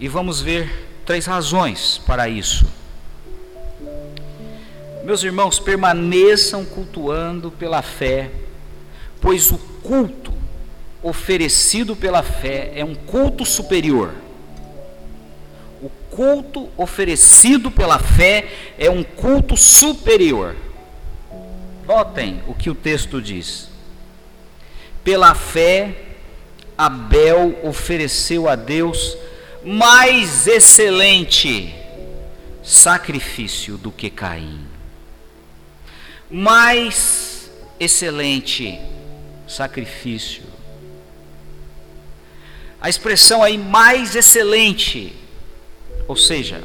E 0.00 0.06
vamos 0.06 0.40
ver 0.40 0.88
três 1.04 1.26
razões 1.26 2.00
para 2.06 2.28
isso. 2.28 2.66
Meus 5.04 5.24
irmãos, 5.24 5.58
permaneçam 5.58 6.64
cultuando 6.64 7.50
pela 7.50 7.82
fé, 7.82 8.30
pois 9.20 9.50
o 9.50 9.58
culto 9.82 10.32
oferecido 11.02 11.96
pela 11.96 12.22
fé 12.22 12.72
é 12.76 12.84
um 12.84 12.94
culto 12.94 13.44
superior. 13.44 14.14
O 15.82 15.88
culto 16.10 16.68
oferecido 16.76 17.70
pela 17.70 17.98
fé 17.98 18.48
é 18.78 18.90
um 18.90 19.02
culto 19.02 19.56
superior. 19.56 20.54
Notem 21.86 22.42
o 22.46 22.54
que 22.54 22.70
o 22.70 22.74
texto 22.74 23.20
diz. 23.20 23.68
Pela 25.02 25.34
fé, 25.34 25.96
Abel 26.76 27.58
ofereceu 27.64 28.48
a 28.48 28.54
Deus 28.54 29.16
mais 29.68 30.46
excelente 30.46 31.74
sacrifício 32.62 33.76
do 33.76 33.90
que 33.90 34.08
Caim 34.08 34.68
mais 36.30 37.50
excelente 37.80 38.78
sacrifício. 39.46 40.44
A 42.80 42.88
expressão 42.88 43.42
aí 43.42 43.56
mais 43.56 44.14
excelente, 44.14 45.14
ou 46.06 46.16
seja, 46.16 46.62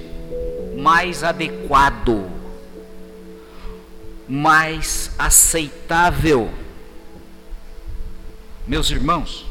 mais 0.77 1.23
adequado, 1.23 2.29
mais 4.27 5.11
aceitável. 5.17 6.51
Meus 8.67 8.91
irmãos, 8.91 9.45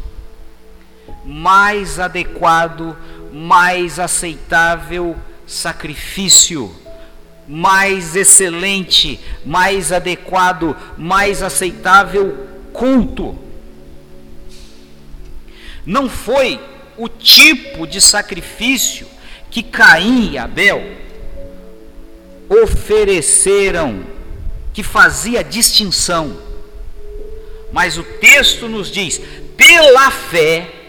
mais 1.24 1.98
adequado, 1.98 2.96
mais 3.32 3.98
aceitável 3.98 5.16
sacrifício, 5.46 6.74
mais 7.48 8.14
excelente, 8.14 9.18
mais 9.44 9.90
adequado, 9.90 10.76
mais 10.96 11.42
aceitável 11.42 12.46
culto. 12.72 13.38
Não 15.84 16.08
foi 16.08 16.60
o 16.96 17.08
tipo 17.08 17.86
de 17.86 18.00
sacrifício 18.00 19.06
que 19.50 19.62
Caim 19.62 20.32
e 20.32 20.38
Abel 20.38 20.82
ofereceram, 22.48 24.04
que 24.72 24.82
fazia 24.82 25.42
distinção. 25.42 26.38
Mas 27.72 27.96
o 27.96 28.02
texto 28.02 28.68
nos 28.68 28.90
diz: 28.90 29.20
pela 29.56 30.10
fé, 30.10 30.81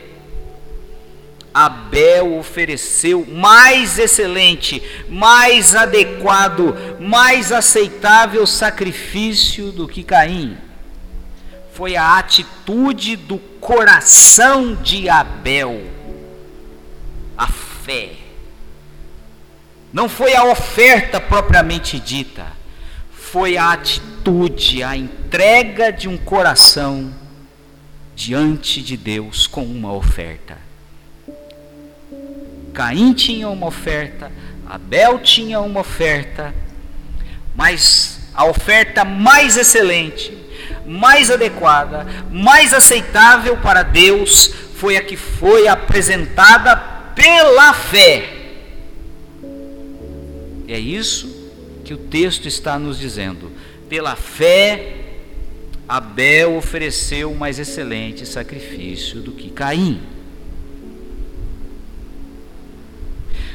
Abel 1.53 2.37
ofereceu 2.37 3.25
mais 3.25 3.99
excelente, 3.99 4.81
mais 5.07 5.75
adequado, 5.75 6.75
mais 6.99 7.51
aceitável 7.51 8.47
sacrifício 8.47 9.71
do 9.71 9.87
que 9.87 10.03
Caim. 10.03 10.57
Foi 11.73 11.95
a 11.95 12.17
atitude 12.17 13.15
do 13.15 13.37
coração 13.37 14.75
de 14.75 15.07
Abel, 15.09 15.81
a 17.37 17.47
fé. 17.47 18.11
Não 19.91 20.09
foi 20.09 20.35
a 20.35 20.45
oferta 20.45 21.21
propriamente 21.21 21.99
dita, 21.99 22.47
foi 23.11 23.57
a 23.57 23.71
atitude, 23.71 24.81
a 24.81 24.97
entrega 24.97 25.91
de 25.91 26.07
um 26.07 26.17
coração 26.17 27.13
diante 28.15 28.81
de 28.81 28.97
Deus 28.97 29.45
com 29.45 29.63
uma 29.63 29.93
oferta. 29.93 30.72
Caim 32.73 33.13
tinha 33.13 33.47
uma 33.49 33.67
oferta, 33.67 34.31
Abel 34.67 35.19
tinha 35.19 35.59
uma 35.61 35.81
oferta, 35.81 36.53
mas 37.55 38.19
a 38.33 38.45
oferta 38.45 39.05
mais 39.05 39.57
excelente, 39.57 40.35
mais 40.85 41.29
adequada, 41.29 42.05
mais 42.31 42.73
aceitável 42.73 43.57
para 43.57 43.83
Deus 43.83 44.51
foi 44.75 44.97
a 44.97 45.03
que 45.03 45.15
foi 45.15 45.67
apresentada 45.67 46.75
pela 47.15 47.73
fé. 47.73 48.29
É 50.67 50.79
isso 50.79 51.29
que 51.85 51.93
o 51.93 51.97
texto 51.97 52.47
está 52.47 52.79
nos 52.79 52.97
dizendo. 52.97 53.51
Pela 53.87 54.15
fé, 54.15 54.95
Abel 55.87 56.55
ofereceu 56.55 57.35
mais 57.35 57.59
excelente 57.59 58.25
sacrifício 58.25 59.21
do 59.21 59.31
que 59.31 59.49
Caim. 59.51 60.01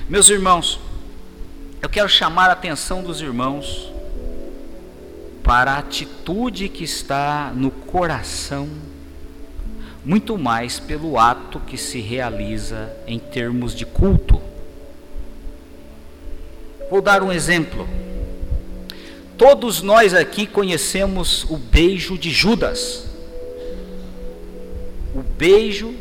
Meus 0.08 0.30
irmãos, 0.30 0.80
eu 1.82 1.88
quero 1.90 2.08
chamar 2.08 2.48
a 2.48 2.54
atenção 2.54 3.02
dos 3.02 3.20
irmãos 3.20 3.92
para 5.44 5.72
a 5.72 5.78
atitude 5.80 6.70
que 6.70 6.82
está 6.82 7.52
no 7.54 7.70
coração, 7.70 8.70
muito 10.02 10.38
mais 10.38 10.80
pelo 10.80 11.18
ato 11.18 11.60
que 11.60 11.76
se 11.76 12.00
realiza 12.00 12.90
em 13.06 13.18
termos 13.18 13.74
de 13.74 13.84
culto. 13.84 14.40
Vou 16.90 17.02
dar 17.02 17.22
um 17.22 17.30
exemplo. 17.30 17.86
Todos 19.36 19.82
nós 19.82 20.14
aqui 20.14 20.46
conhecemos 20.46 21.44
o 21.50 21.58
beijo 21.58 22.16
de 22.16 22.30
Judas. 22.30 23.04
O 25.14 25.22
beijo 25.22 25.94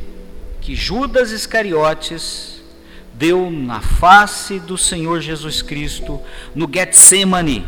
que 0.61 0.73
Judas 0.75 1.31
Iscariotes 1.31 2.56
deu 3.17 3.49
na 3.49 3.81
face 3.81 4.59
do 4.59 4.77
Senhor 4.77 5.19
Jesus 5.21 5.61
Cristo 5.61 6.21
no 6.53 6.69
Getsemane, 6.71 7.65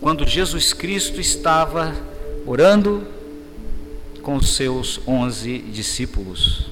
quando 0.00 0.26
Jesus 0.26 0.72
Cristo 0.72 1.20
estava 1.20 1.94
orando 2.44 3.06
com 4.22 4.42
seus 4.42 5.00
onze 5.06 5.58
discípulos. 5.58 6.68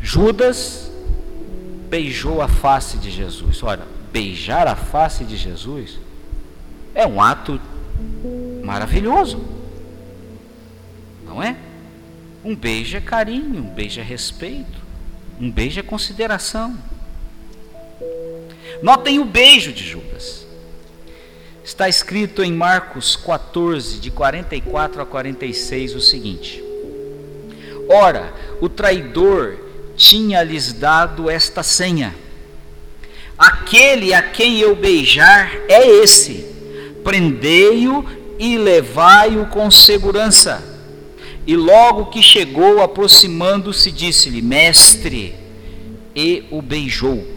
Judas 0.00 0.90
beijou 1.88 2.42
a 2.42 2.48
face 2.48 2.98
de 2.98 3.10
Jesus. 3.10 3.62
Olha, 3.62 3.84
beijar 4.12 4.66
a 4.66 4.74
face 4.74 5.24
de 5.24 5.36
Jesus 5.36 5.98
é 6.94 7.06
um 7.06 7.20
ato 7.20 7.60
maravilhoso, 8.64 9.40
não 11.24 11.42
é? 11.42 11.56
Um 12.46 12.54
beijo 12.54 12.96
é 12.96 13.00
carinho, 13.00 13.58
um 13.58 13.68
beijo 13.74 13.98
é 13.98 14.04
respeito, 14.04 14.78
um 15.40 15.50
beijo 15.50 15.80
é 15.80 15.82
consideração. 15.82 16.78
Notem 18.80 19.18
o 19.18 19.24
beijo 19.24 19.72
de 19.72 19.82
Judas. 19.82 20.46
Está 21.64 21.88
escrito 21.88 22.44
em 22.44 22.52
Marcos 22.52 23.16
14, 23.16 23.98
de 23.98 24.12
44 24.12 25.02
a 25.02 25.04
46, 25.04 25.96
o 25.96 26.00
seguinte: 26.00 26.62
Ora, 27.88 28.32
o 28.60 28.68
traidor 28.68 29.58
tinha-lhes 29.96 30.72
dado 30.72 31.28
esta 31.28 31.64
senha: 31.64 32.14
Aquele 33.36 34.14
a 34.14 34.22
quem 34.22 34.60
eu 34.60 34.76
beijar 34.76 35.52
é 35.68 35.84
esse, 35.84 36.46
prendei-o 37.02 38.04
e 38.38 38.56
levai-o 38.56 39.46
com 39.46 39.68
segurança 39.68 40.75
e 41.46 41.54
logo 41.56 42.06
que 42.06 42.20
chegou, 42.20 42.82
aproximando-se, 42.82 43.92
disse-lhe: 43.92 44.42
Mestre, 44.42 45.34
e 46.14 46.44
o 46.50 46.60
beijou. 46.60 47.36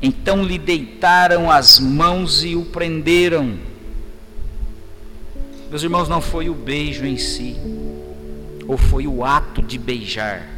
Então 0.00 0.42
lhe 0.42 0.58
deitaram 0.58 1.50
as 1.50 1.78
mãos 1.78 2.42
e 2.42 2.54
o 2.54 2.64
prenderam. 2.64 3.58
Meus 5.68 5.82
irmãos, 5.82 6.08
não 6.08 6.20
foi 6.20 6.48
o 6.48 6.54
beijo 6.54 7.04
em 7.04 7.18
si, 7.18 7.56
ou 8.66 8.78
foi 8.78 9.06
o 9.06 9.24
ato 9.24 9.60
de 9.60 9.76
beijar, 9.76 10.48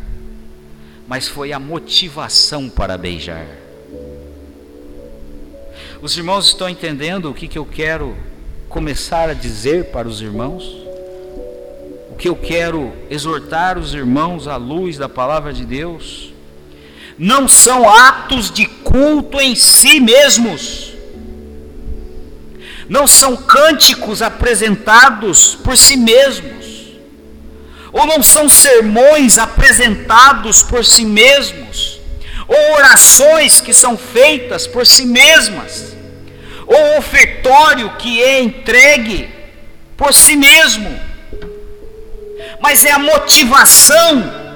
mas 1.09 1.27
foi 1.27 1.53
a 1.53 1.59
motivação 1.59 2.69
para 2.69 2.99
beijar. 2.99 3.47
Os 6.03 6.17
irmãos 6.17 6.49
estão 6.49 6.69
entendendo 6.69 7.31
o 7.31 7.35
que, 7.35 7.49
que 7.49 7.59
eu 7.59 7.65
quero 7.65 8.17
começar 8.69 9.31
a 9.31 9.35
dizer 9.35 9.87
para 9.87 10.07
os 10.07 10.21
irmãos? 10.21 10.86
Que 12.19 12.29
eu 12.29 12.37
quero 12.37 12.93
exortar 13.11 13.79
os 13.79 13.93
irmãos 13.93 14.49
à 14.49 14.57
luz 14.57 14.97
da 14.97 15.09
palavra 15.09 15.53
de 15.53 15.65
Deus, 15.65 16.33
não 17.19 17.47
são 17.47 17.89
atos 17.89 18.51
de 18.51 18.67
culto 18.67 19.41
em 19.41 19.55
si 19.55 20.01
mesmos, 20.01 20.93
não 22.89 23.07
são 23.07 23.37
cânticos 23.37 24.23
apresentados 24.23 25.55
por 25.55 25.77
si 25.77 25.97
mesmos, 25.97 26.67
ou 27.93 28.07
não 28.07 28.23
são 28.23 28.49
sermões 28.49 29.39
apresentados 29.39 30.63
por 30.63 30.85
si 30.85 31.05
mesmos, 31.05 32.01
ou 32.49 32.75
orações 32.75 33.61
que 33.61 33.75
são 33.75 33.97
feitas 33.97 34.67
por 34.67 34.87
si 34.87 35.05
mesmas, 35.05 35.97
ou 36.67 36.99
ofertório 36.99 37.91
que 37.97 38.23
é 38.23 38.41
entregue 38.43 39.31
por 39.97 40.13
si 40.13 40.37
mesmo 40.37 41.06
mas 42.61 42.85
é 42.85 42.93
a 42.93 42.99
motivação 42.99 44.47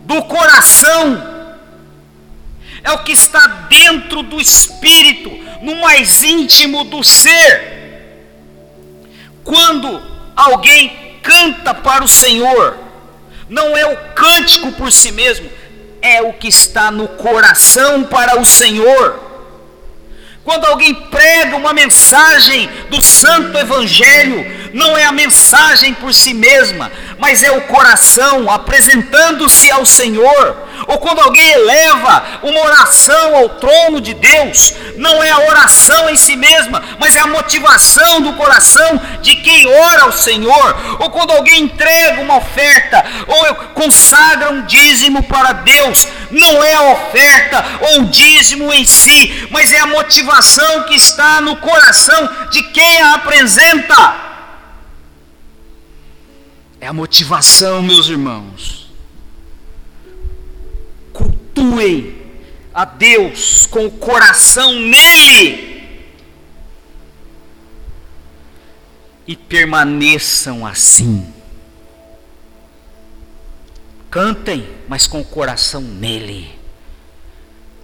do 0.00 0.22
coração, 0.22 1.22
é 2.82 2.90
o 2.92 3.04
que 3.04 3.12
está 3.12 3.46
dentro 3.68 4.22
do 4.22 4.40
espírito, 4.40 5.30
no 5.62 5.76
mais 5.76 6.22
íntimo 6.22 6.84
do 6.84 7.02
ser. 7.02 7.76
Quando 9.44 10.00
alguém 10.36 11.18
canta 11.22 11.74
para 11.74 12.04
o 12.04 12.08
Senhor, 12.08 12.78
não 13.48 13.76
é 13.76 13.86
o 13.86 13.96
cântico 14.14 14.72
por 14.72 14.92
si 14.92 15.12
mesmo, 15.12 15.50
é 16.00 16.22
o 16.22 16.32
que 16.32 16.48
está 16.48 16.90
no 16.90 17.08
coração 17.08 18.04
para 18.04 18.38
o 18.40 18.46
Senhor. 18.46 19.27
Quando 20.48 20.64
alguém 20.64 20.94
prega 20.94 21.56
uma 21.56 21.74
mensagem 21.74 22.70
do 22.88 23.02
Santo 23.02 23.58
Evangelho, 23.58 24.46
não 24.72 24.96
é 24.96 25.04
a 25.04 25.12
mensagem 25.12 25.92
por 25.92 26.14
si 26.14 26.32
mesma, 26.32 26.90
mas 27.18 27.42
é 27.42 27.50
o 27.52 27.60
coração 27.62 28.50
apresentando-se 28.50 29.70
ao 29.70 29.84
Senhor, 29.84 30.56
ou 30.86 30.96
quando 30.98 31.20
alguém 31.20 31.50
eleva 31.50 32.40
uma 32.42 32.60
oração 32.62 33.36
ao 33.36 33.50
trono 33.50 34.00
de 34.00 34.14
Deus, 34.14 34.72
não 34.96 35.22
é 35.22 35.30
a 35.30 35.40
oração 35.40 36.08
em 36.08 36.16
si 36.16 36.34
mesma, 36.34 36.82
mas 36.98 37.14
é 37.14 37.20
a 37.20 37.26
motivação 37.26 38.22
do 38.22 38.32
coração 38.32 38.98
de 39.20 39.36
quem 39.36 39.66
ora 39.66 40.04
ao 40.04 40.12
Senhor, 40.12 40.96
ou 40.98 41.10
quando 41.10 41.32
alguém 41.32 41.64
entrega 41.64 42.22
uma 42.22 42.38
oferta, 42.38 43.04
ou 43.26 43.54
consagra 43.74 44.50
um 44.50 44.64
dízimo 44.64 45.22
para 45.24 45.52
Deus, 45.52 46.08
não 46.30 46.62
é 46.62 46.74
a 46.74 46.92
oferta 46.92 47.64
ou 47.80 48.02
o 48.02 48.04
dízimo 48.06 48.72
em 48.72 48.84
si, 48.84 49.48
mas 49.50 49.72
é 49.72 49.78
a 49.78 49.86
motivação 49.86 50.37
que 50.84 50.94
está 50.94 51.40
no 51.40 51.56
coração 51.56 52.48
de 52.50 52.62
quem 52.62 53.00
a 53.00 53.14
apresenta. 53.14 54.28
É 56.80 56.86
a 56.86 56.92
motivação, 56.92 57.82
meus 57.82 58.08
irmãos 58.08 58.78
cultuem 61.58 62.16
a 62.72 62.84
Deus 62.84 63.66
com 63.66 63.86
o 63.86 63.90
coração 63.90 64.72
nele 64.72 65.66
e 69.26 69.36
permaneçam 69.36 70.64
assim. 70.64 71.34
Cantem, 74.10 74.66
mas 74.88 75.06
com 75.06 75.20
o 75.20 75.24
coração 75.24 75.82
nele. 75.82 76.57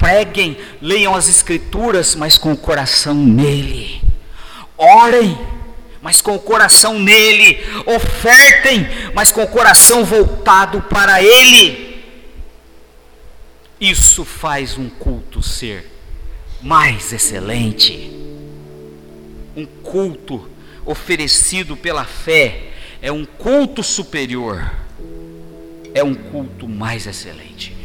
Preguem, 0.05 0.59
leiam 0.83 1.15
as 1.15 1.31
Escrituras, 1.31 2.15
mas 2.15 2.37
com 2.37 2.53
o 2.53 2.57
coração 2.59 3.15
nele. 3.15 4.03
Orem, 4.77 5.35
mas 6.03 6.21
com 6.21 6.37
o 6.37 6.39
coração 6.39 6.99
nele. 6.99 7.59
Ofertem, 7.87 8.87
mas 9.15 9.33
com 9.33 9.43
o 9.43 9.49
coração 9.49 10.05
voltado 10.05 10.83
para 10.83 11.23
ele. 11.23 12.05
Isso 13.81 14.27
faz 14.27 14.77
um 14.77 14.91
culto 14.91 15.43
ser 15.43 15.91
mais 16.61 17.11
excelente. 17.11 18.13
Um 19.57 19.65
culto 19.65 20.51
oferecido 20.85 21.79
pela 21.79 22.05
fé 22.05 22.73
é 23.01 23.11
um 23.11 23.25
culto 23.25 23.83
superior, 23.83 24.71
é 25.95 26.05
um 26.05 26.15
culto 26.15 26.69
mais 26.69 27.07
excelente. 27.07 27.84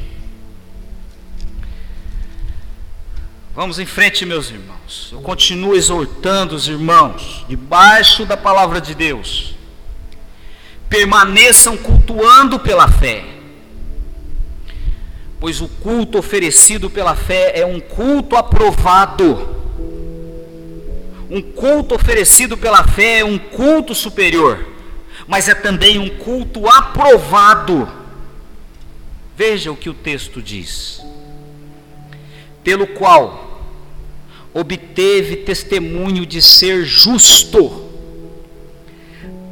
Vamos 3.55 3.79
em 3.79 3.85
frente, 3.85 4.25
meus 4.25 4.49
irmãos. 4.49 5.09
Eu 5.11 5.21
continuo 5.21 5.75
exortando 5.75 6.55
os 6.55 6.67
irmãos, 6.67 7.45
debaixo 7.47 8.25
da 8.25 8.37
palavra 8.37 8.79
de 8.79 8.95
Deus, 8.95 9.55
permaneçam 10.89 11.77
cultuando 11.77 12.59
pela 12.59 12.87
fé 12.87 13.39
pois 15.39 15.61
o 15.61 15.67
culto 15.67 16.17
oferecido 16.17 16.89
pela 16.89 17.15
fé 17.15 17.59
é 17.59 17.65
um 17.65 17.79
culto 17.79 18.35
aprovado. 18.35 19.57
Um 21.29 21.41
culto 21.41 21.95
oferecido 21.95 22.57
pela 22.57 22.83
fé 22.83 23.19
é 23.19 23.25
um 23.25 23.37
culto 23.37 23.95
superior, 23.95 24.65
mas 25.27 25.47
é 25.47 25.55
também 25.55 25.97
um 25.97 26.09
culto 26.09 26.67
aprovado. 26.67 27.87
Veja 29.37 29.71
o 29.71 29.75
que 29.75 29.89
o 29.89 29.93
texto 29.93 30.41
diz: 30.41 31.01
pelo 32.63 32.87
qual 32.87 33.49
obteve 34.53 35.37
testemunho 35.37 36.25
de 36.25 36.41
ser 36.41 36.83
justo, 36.83 37.89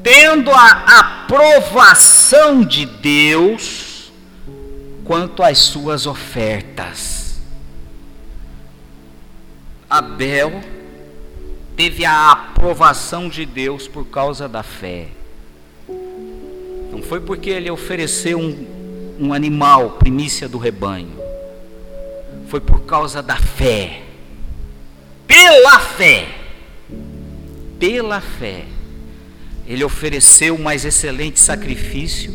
tendo 0.03 0.51
a 0.51 0.99
aprovação 0.99 2.63
de 2.63 2.85
Deus 2.85 4.11
quanto 5.03 5.43
às 5.43 5.57
suas 5.59 6.05
ofertas. 6.05 7.39
Abel 9.89 10.61
teve 11.75 12.03
a 12.03 12.31
aprovação 12.31 13.29
de 13.29 13.45
Deus 13.45 13.87
por 13.87 14.05
causa 14.05 14.49
da 14.49 14.63
fé. 14.63 15.07
Não 16.91 17.01
foi 17.01 17.21
porque 17.21 17.49
ele 17.49 17.69
ofereceu 17.69 18.39
um, 18.39 19.15
um 19.19 19.33
animal, 19.33 19.91
primícia 19.91 20.49
do 20.49 20.57
rebanho. 20.57 21.26
Foi 22.47 22.59
por 22.59 22.81
causa 22.81 23.21
da 23.21 23.37
fé. 23.37 24.03
Pela 25.27 25.79
fé. 25.79 26.27
Pela 27.79 28.21
fé. 28.21 28.65
Ele 29.67 29.83
ofereceu 29.83 30.55
o 30.55 30.61
mais 30.61 30.85
excelente 30.85 31.39
sacrifício 31.39 32.31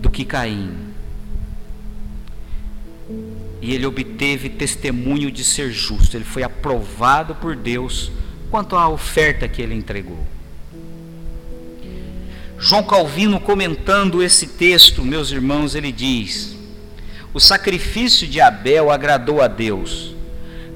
do 0.00 0.10
que 0.10 0.24
Caim 0.24 0.90
e 3.62 3.74
ele 3.74 3.86
obteve 3.86 4.48
testemunho 4.48 5.30
de 5.30 5.44
ser 5.44 5.70
justo. 5.70 6.16
Ele 6.16 6.24
foi 6.24 6.42
aprovado 6.42 7.34
por 7.34 7.54
Deus 7.54 8.10
quanto 8.50 8.76
à 8.76 8.88
oferta 8.88 9.46
que 9.46 9.60
ele 9.60 9.74
entregou. 9.74 10.26
João 12.58 12.82
Calvino, 12.82 13.40
comentando 13.40 14.22
esse 14.22 14.46
texto, 14.46 15.04
meus 15.04 15.30
irmãos, 15.30 15.74
ele 15.74 15.92
diz: 15.92 16.56
O 17.32 17.40
sacrifício 17.40 18.26
de 18.26 18.40
Abel 18.40 18.90
agradou 18.90 19.40
a 19.40 19.48
Deus, 19.48 20.14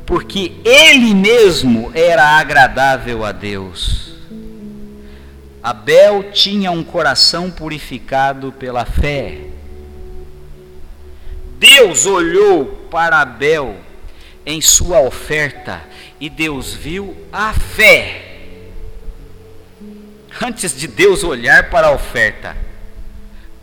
porque 0.06 0.52
ele 0.64 1.14
mesmo 1.14 1.90
era 1.94 2.24
agradável 2.38 3.24
a 3.24 3.32
Deus. 3.32 4.14
Abel 5.62 6.30
tinha 6.32 6.70
um 6.70 6.84
coração 6.84 7.50
purificado 7.50 8.52
pela 8.52 8.84
fé 8.84 9.54
Deus 11.64 12.04
olhou 12.04 12.66
para 12.90 13.22
Abel 13.22 13.76
em 14.44 14.60
sua 14.60 15.00
oferta 15.00 15.82
e 16.20 16.28
Deus 16.28 16.74
viu 16.74 17.16
a 17.32 17.54
fé. 17.54 18.22
Antes 20.42 20.76
de 20.76 20.86
Deus 20.86 21.24
olhar 21.24 21.70
para 21.70 21.86
a 21.86 21.92
oferta, 21.92 22.54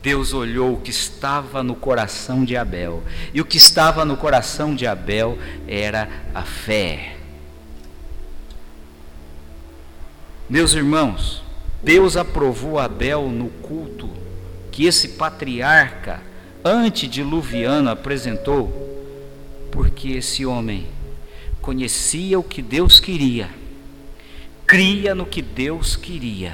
Deus 0.02 0.34
olhou 0.34 0.74
o 0.74 0.82
que 0.82 0.90
estava 0.90 1.62
no 1.62 1.76
coração 1.76 2.44
de 2.44 2.58
Abel. 2.58 3.04
E 3.34 3.40
o 3.40 3.46
que 3.46 3.58
estava 3.58 4.04
no 4.04 4.18
coração 4.18 4.76
de 4.76 4.88
Abel 4.88 5.38
era 5.68 6.10
a 6.34 6.42
fé. 6.42 7.18
Meus 10.50 10.74
irmãos, 10.74 11.44
Deus 11.84 12.18
aprovou 12.18 12.80
Abel 12.80 13.30
no 13.30 13.50
culto 13.50 14.10
que 14.72 14.86
esse 14.86 15.10
patriarca 15.10 16.22
antediluviano 16.64 17.90
apresentou, 17.90 18.70
porque 19.72 20.10
esse 20.10 20.46
homem 20.46 20.88
conhecia 21.62 22.40
o 22.40 22.44
que 22.44 22.62
Deus 22.62 23.00
queria, 23.00 23.50
cria 24.66 25.14
no 25.14 25.26
que 25.26 25.42
Deus 25.42 25.96
queria 25.96 26.54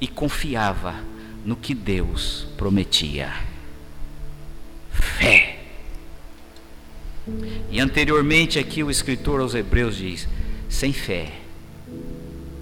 e 0.00 0.06
confiava 0.06 0.94
no 1.48 1.56
que 1.56 1.74
Deus 1.74 2.46
prometia. 2.58 3.32
Fé. 4.90 5.60
E 7.70 7.80
anteriormente 7.80 8.58
aqui 8.58 8.82
o 8.82 8.90
escritor 8.90 9.40
aos 9.40 9.54
Hebreus 9.54 9.96
diz: 9.96 10.28
sem 10.68 10.92
fé 10.92 11.32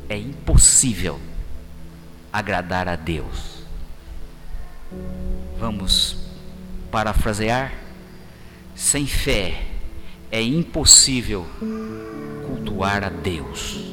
é 0.09 0.16
impossível 0.16 1.20
agradar 2.33 2.87
a 2.87 2.94
Deus. 2.94 3.57
Vamos 5.59 6.18
parafrasear, 6.88 7.75
sem 8.77 9.05
fé 9.05 9.64
é 10.31 10.40
impossível 10.40 11.44
cultuar 12.46 13.03
a 13.03 13.09
Deus. 13.09 13.86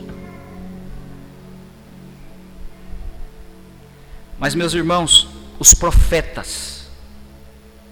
Mas, 4.38 4.56
meus 4.56 4.74
irmãos, 4.74 5.28
os 5.60 5.74
profetas, 5.74 6.88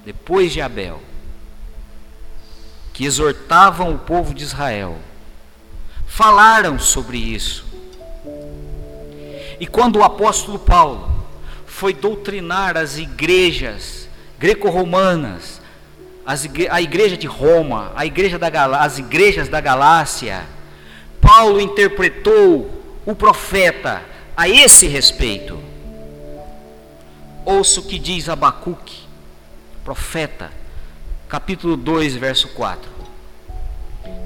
depois 0.05 0.51
de 0.51 0.61
Abel, 0.61 1.01
que 2.93 3.05
exortavam 3.05 3.93
o 3.93 3.99
povo 3.99 4.33
de 4.33 4.43
Israel, 4.43 4.97
falaram 6.05 6.77
sobre 6.77 7.17
isso. 7.17 7.65
E 9.59 9.67
quando 9.67 9.97
o 9.97 10.03
apóstolo 10.03 10.59
Paulo 10.59 11.25
foi 11.65 11.93
doutrinar 11.93 12.75
as 12.75 12.97
igrejas 12.97 14.09
greco-romanas, 14.37 15.61
a 16.69 16.81
igreja 16.81 17.15
de 17.15 17.27
Roma, 17.27 17.91
a 17.95 18.05
igreja 18.05 18.37
da 18.37 18.47
as 18.79 18.97
igrejas 18.97 19.47
da 19.47 19.61
Galácia, 19.61 20.45
Paulo 21.19 21.61
interpretou 21.61 22.83
o 23.05 23.15
profeta 23.15 24.01
a 24.35 24.49
esse 24.49 24.87
respeito. 24.87 25.70
Ouça 27.45 27.79
o 27.79 27.83
que 27.83 27.97
diz 27.97 28.29
Abacuque, 28.29 28.99
profeta, 29.83 30.51
capítulo 31.27 31.75
2, 31.75 32.15
verso 32.15 32.49
4. 32.49 32.89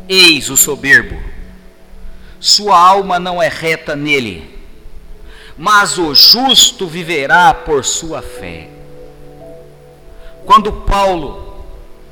Eis 0.10 0.50
o 0.50 0.58
soberbo, 0.58 1.18
sua 2.40 2.78
alma 2.78 3.18
não 3.18 3.42
é 3.42 3.48
reta 3.48 3.96
nele, 3.96 4.60
mas 5.58 5.98
o 5.98 6.14
justo 6.14 6.88
viverá 6.88 7.54
por 7.54 7.86
sua 7.86 8.22
fé. 8.22 8.70
Quando 10.46 10.72
Paulo 10.72 11.66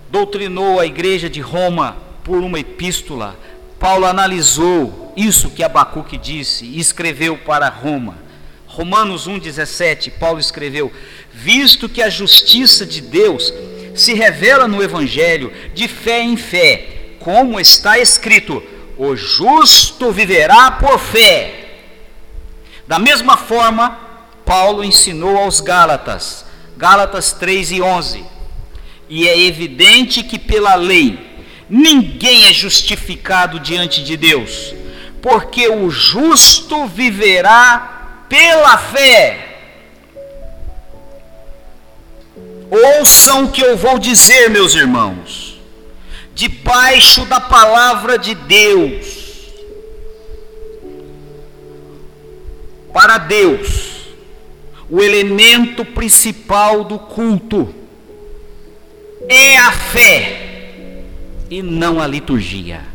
doutrinou 0.10 0.80
a 0.80 0.86
igreja 0.86 1.30
de 1.30 1.42
Roma 1.42 1.98
por 2.24 2.38
uma 2.38 2.60
epístola, 2.60 3.36
Paulo 3.78 4.06
analisou 4.06 5.12
isso 5.18 5.52
que 5.52 5.64
Abacuque 5.64 6.18
disse 6.18 6.66
e 6.66 6.80
escreveu 6.80 7.38
para 7.38 7.68
Roma. 7.68 8.23
Romanos 8.74 9.28
1,17, 9.28 10.14
Paulo 10.20 10.40
escreveu: 10.40 10.92
Visto 11.32 11.88
que 11.88 12.02
a 12.02 12.10
justiça 12.10 12.88
de 12.88 13.02
Deus 13.02 13.54
se 13.94 14.16
revela 14.16 14.68
no 14.68 14.82
Evangelho 14.82 15.54
de 15.76 15.88
fé 15.88 16.24
em 16.24 16.36
fé, 16.36 17.16
como 17.20 17.60
está 17.60 18.00
escrito: 18.00 18.64
o 18.98 19.16
justo 19.16 20.12
viverá 20.12 20.72
por 20.72 20.98
fé. 20.98 21.82
Da 22.88 22.98
mesma 22.98 23.38
forma, 23.38 23.92
Paulo 24.44 24.84
ensinou 24.84 25.38
aos 25.38 25.60
Gálatas, 25.60 26.44
Gálatas 26.76 27.32
3 27.32 27.74
e 27.74 27.82
11. 27.82 28.26
E 29.08 29.28
é 29.28 29.40
evidente 29.40 30.24
que 30.24 30.40
pela 30.40 30.74
lei 30.74 31.20
ninguém 31.70 32.46
é 32.46 32.52
justificado 32.52 33.60
diante 33.60 34.04
de 34.04 34.18
Deus, 34.18 34.74
porque 35.22 35.68
o 35.70 35.92
justo 35.92 36.88
viverá 36.88 37.93
pela 38.34 38.80
fé. 38.80 39.60
Ouçam 42.72 43.44
o 43.44 43.52
que 43.52 43.62
eu 43.62 43.78
vou 43.78 44.00
dizer, 44.00 44.50
meus 44.50 44.74
irmãos, 44.74 45.62
debaixo 46.34 47.26
da 47.26 47.40
palavra 47.40 48.18
de 48.18 48.34
Deus. 48.34 49.52
Para 52.92 53.20
Deus, 53.20 54.08
o 54.90 55.00
elemento 55.00 55.86
principal 55.86 56.84
do 56.84 56.98
culto 56.98 57.72
é 59.30 59.58
a 59.58 59.72
fé 59.72 61.04
e 61.52 61.62
não 61.62 62.02
a 62.02 62.08
liturgia. 62.08 62.93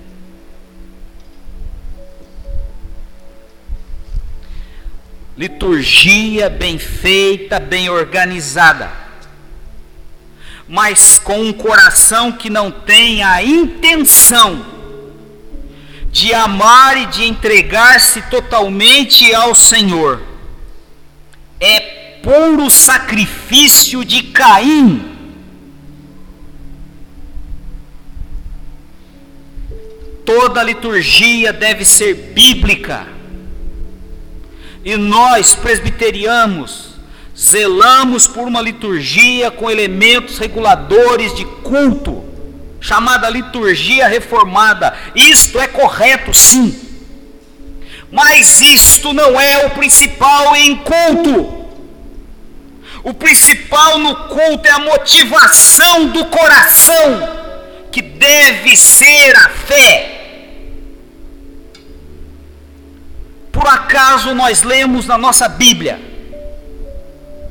Liturgia 5.39 6.51
bem 6.51 6.81
feita, 6.81 7.61
bem 7.61 7.89
organizada, 7.89 8.91
mas 10.67 11.17
com 11.17 11.41
um 11.41 11.53
coração 11.53 12.33
que 12.33 12.51
não 12.51 12.73
tem 12.73 13.23
a 13.23 13.41
intenção 13.41 14.67
de 16.11 16.35
amar 16.35 16.97
e 16.97 17.07
de 17.07 17.25
entregar-se 17.25 18.21
totalmente 18.23 19.33
ao 19.33 19.55
Senhor. 19.55 20.21
É 21.61 22.19
puro 22.21 22.69
sacrifício 22.69 24.05
de 24.05 24.25
Caim. 24.25 25.17
Toda 30.27 30.65
liturgia 30.65 31.53
deve 31.53 31.85
ser 31.85 32.33
bíblica. 32.35 33.18
E 34.89 34.97
nós, 34.97 35.55
presbiterianos, 35.55 36.95
zelamos 37.39 38.27
por 38.27 38.49
uma 38.49 38.63
liturgia 38.63 39.51
com 39.51 39.71
elementos 39.71 40.39
reguladores 40.39 41.37
de 41.37 41.45
culto, 41.45 42.25
chamada 42.81 43.29
liturgia 43.29 44.09
reformada. 44.09 44.95
Isto 45.15 45.61
é 45.61 45.69
correto, 45.69 46.33
sim. 46.33 46.75
Mas 48.11 48.63
isto 48.63 49.13
não 49.13 49.39
é 49.39 49.67
o 49.67 49.71
principal 49.73 50.57
em 50.57 50.77
culto. 50.77 51.69
O 53.05 53.13
principal 53.13 53.99
no 53.99 54.17
culto 54.29 54.67
é 54.67 54.71
a 54.71 54.79
motivação 54.79 56.07
do 56.07 56.25
coração, 56.25 57.29
que 57.93 58.01
deve 58.01 58.75
ser 58.75 59.37
a 59.37 59.51
fé. 59.51 60.18
Acaso 64.09 64.35
nós 64.35 64.63
lemos 64.63 65.07
na 65.07 65.19
nossa 65.19 65.49
Bíblia: 65.49 66.01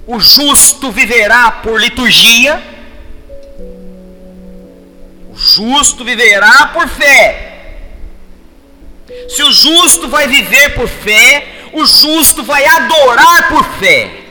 o 0.08 0.20
justo 0.20 0.92
viverá 0.92 1.52
por 1.52 1.80
liturgia, 1.80 2.62
o 5.32 5.38
justo 5.38 6.04
viverá 6.04 6.68
por 6.68 6.88
fé. 6.88 7.44
Se 9.30 9.44
o 9.44 9.52
justo 9.52 10.08
vai 10.08 10.28
viver 10.28 10.74
por 10.74 10.88
fé, 10.88 11.70
o 11.74 11.86
justo 11.86 12.44
vai 12.44 12.66
adorar 12.66 13.50
por 13.50 13.64
fé. 13.80 14.24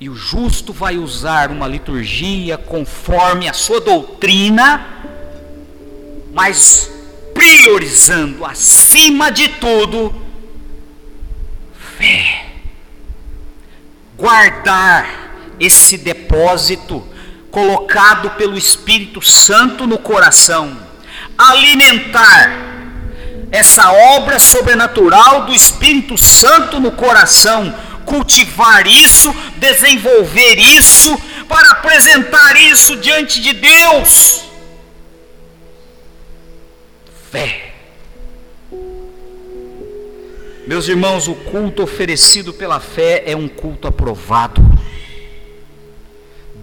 E 0.00 0.08
o 0.08 0.16
justo 0.16 0.72
vai 0.72 0.98
usar 0.98 1.50
uma 1.50 1.68
liturgia 1.68 2.58
conforme 2.58 3.48
a 3.48 3.52
sua 3.52 3.80
doutrina, 3.80 4.84
mas 6.32 6.90
priorizando 7.42 8.44
acima 8.44 9.32
de 9.32 9.48
tudo 9.48 10.14
fé. 11.98 12.46
Guardar 14.16 15.32
esse 15.58 15.98
depósito 15.98 17.04
colocado 17.50 18.30
pelo 18.30 18.56
Espírito 18.56 19.20
Santo 19.20 19.88
no 19.88 19.98
coração, 19.98 20.78
alimentar 21.36 22.48
essa 23.50 23.90
obra 23.92 24.38
sobrenatural 24.38 25.44
do 25.44 25.52
Espírito 25.52 26.16
Santo 26.16 26.78
no 26.78 26.92
coração, 26.92 27.74
cultivar 28.06 28.86
isso, 28.86 29.34
desenvolver 29.56 30.60
isso, 30.60 31.20
para 31.48 31.72
apresentar 31.72 32.56
isso 32.56 32.96
diante 32.96 33.40
de 33.40 33.52
Deus 33.52 34.51
fé. 37.32 37.72
Meus 40.66 40.86
irmãos, 40.86 41.26
o 41.28 41.34
culto 41.34 41.82
oferecido 41.82 42.52
pela 42.52 42.78
fé 42.78 43.22
é 43.26 43.34
um 43.34 43.48
culto 43.48 43.88
aprovado. 43.88 44.60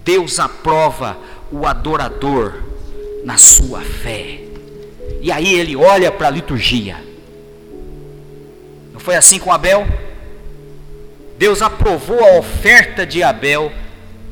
Deus 0.06 0.40
aprova 0.40 1.18
o 1.52 1.66
adorador 1.66 2.62
na 3.26 3.36
sua 3.38 3.82
fé. 3.82 4.42
E 5.20 5.32
aí 5.32 5.56
ele 5.56 5.76
olha 5.76 6.12
para 6.12 6.28
a 6.28 6.32
liturgia. 6.32 7.04
Não 8.94 9.00
foi 9.00 9.16
assim 9.16 9.40
com 9.40 9.52
Abel? 9.52 9.88
Deus 11.38 11.64
aprovou 11.64 12.24
a 12.24 12.38
oferta 12.38 13.08
de 13.08 13.24
Abel 13.24 13.72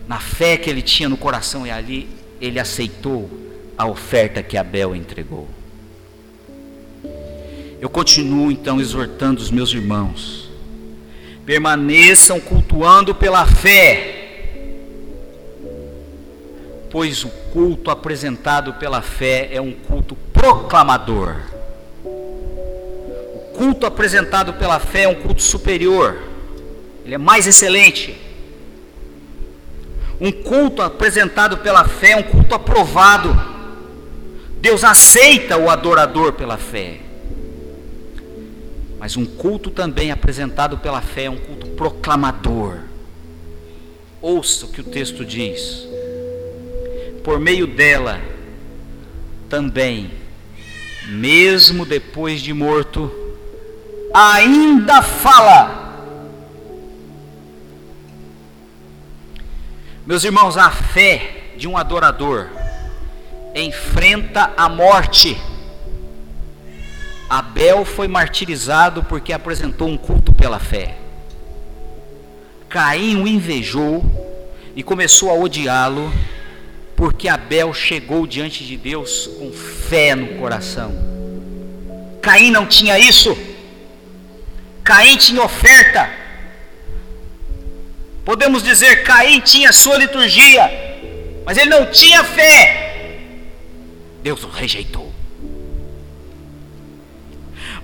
na 0.07 0.19
fé 0.19 0.55
que 0.55 0.69
ele 0.69 0.83
tinha 0.83 1.09
no 1.09 1.17
coração 1.17 1.65
e 1.65 1.71
ali 1.71 2.07
ele 2.39 2.59
aceitou 2.59 3.29
a 3.77 3.87
oferta 3.87 4.43
que 4.43 4.55
Abel 4.55 4.95
entregou. 4.95 5.56
Eu 7.79 7.89
continuo 7.89 8.51
então 8.51 8.81
exortando 8.81 9.39
os 9.39 9.51
meus 9.51 9.71
irmãos: 9.71 10.49
permaneçam 11.45 12.39
cultuando 12.39 13.13
pela 13.13 13.45
fé, 13.45 14.15
pois 16.89 17.23
o 17.23 17.29
culto 17.53 17.91
apresentado 17.91 18.73
pela 18.73 19.01
fé 19.01 19.49
é 19.51 19.61
um 19.61 19.73
culto 19.73 20.15
proclamador. 20.33 21.35
O 22.03 23.39
culto 23.55 23.85
apresentado 23.85 24.53
pela 24.53 24.79
fé 24.79 25.03
é 25.03 25.07
um 25.07 25.15
culto 25.15 25.43
superior, 25.43 26.17
ele 27.05 27.13
é 27.13 27.17
mais 27.19 27.45
excelente. 27.45 28.17
Um 30.19 30.31
culto 30.31 30.81
apresentado 30.81 31.57
pela 31.59 31.87
fé 31.87 32.11
é 32.13 32.17
um 32.17 32.23
culto 32.23 32.55
aprovado. 32.55 33.39
Deus 34.59 34.83
aceita 34.83 35.57
o 35.57 35.69
adorador 35.69 36.33
pela 36.33 36.57
fé. 36.57 37.06
Mas 38.99 39.15
um 39.15 39.25
culto 39.25 39.69
também 39.69 40.11
apresentado 40.11 40.77
pela 40.77 41.01
fé 41.01 41.25
é 41.25 41.29
um 41.29 41.37
culto 41.37 41.67
proclamador. 41.67 42.79
Ouça 44.21 44.65
o 44.65 44.69
que 44.69 44.81
o 44.81 44.83
texto 44.83 45.23
diz. 45.23 45.87
Por 47.23 47.39
meio 47.39 47.67
dela, 47.67 48.19
também, 49.49 50.11
mesmo 51.09 51.85
depois 51.85 52.41
de 52.41 52.53
morto, 52.53 53.11
ainda 54.13 55.01
fala. 55.01 55.85
Meus 60.05 60.23
irmãos, 60.23 60.57
a 60.57 60.71
fé 60.71 61.51
de 61.57 61.67
um 61.67 61.77
adorador 61.77 62.49
enfrenta 63.53 64.53
a 64.55 64.69
morte 64.69 65.37
Abel 67.29 67.83
foi 67.83 68.07
martirizado 68.07 69.03
porque 69.03 69.33
apresentou 69.33 69.87
um 69.87 69.97
culto 69.97 70.33
pela 70.33 70.59
fé. 70.59 70.95
Caim 72.69 73.21
o 73.21 73.27
invejou 73.27 74.03
e 74.75 74.83
começou 74.83 75.29
a 75.29 75.33
odiá-lo 75.33 76.11
porque 76.95 77.27
Abel 77.27 77.73
chegou 77.73 78.25
diante 78.25 78.65
de 78.65 78.77
Deus 78.77 79.27
com 79.37 79.51
fé 79.51 80.15
no 80.15 80.39
coração. 80.39 80.93
Caim 82.21 82.49
não 82.49 82.65
tinha 82.65 82.97
isso. 82.97 83.37
Caim 84.83 85.17
tinha 85.17 85.43
oferta. 85.43 86.09
Podemos 88.25 88.63
dizer, 88.63 89.03
Caim 89.03 89.39
tinha 89.39 89.71
sua 89.71 89.97
liturgia. 89.97 90.69
mas 91.45 91.57
ele 91.57 91.69
não 91.69 91.85
tinha 91.91 92.23
fé. 92.23 93.21
Deus 94.21 94.43
o 94.43 94.49
rejeitou. 94.49 95.06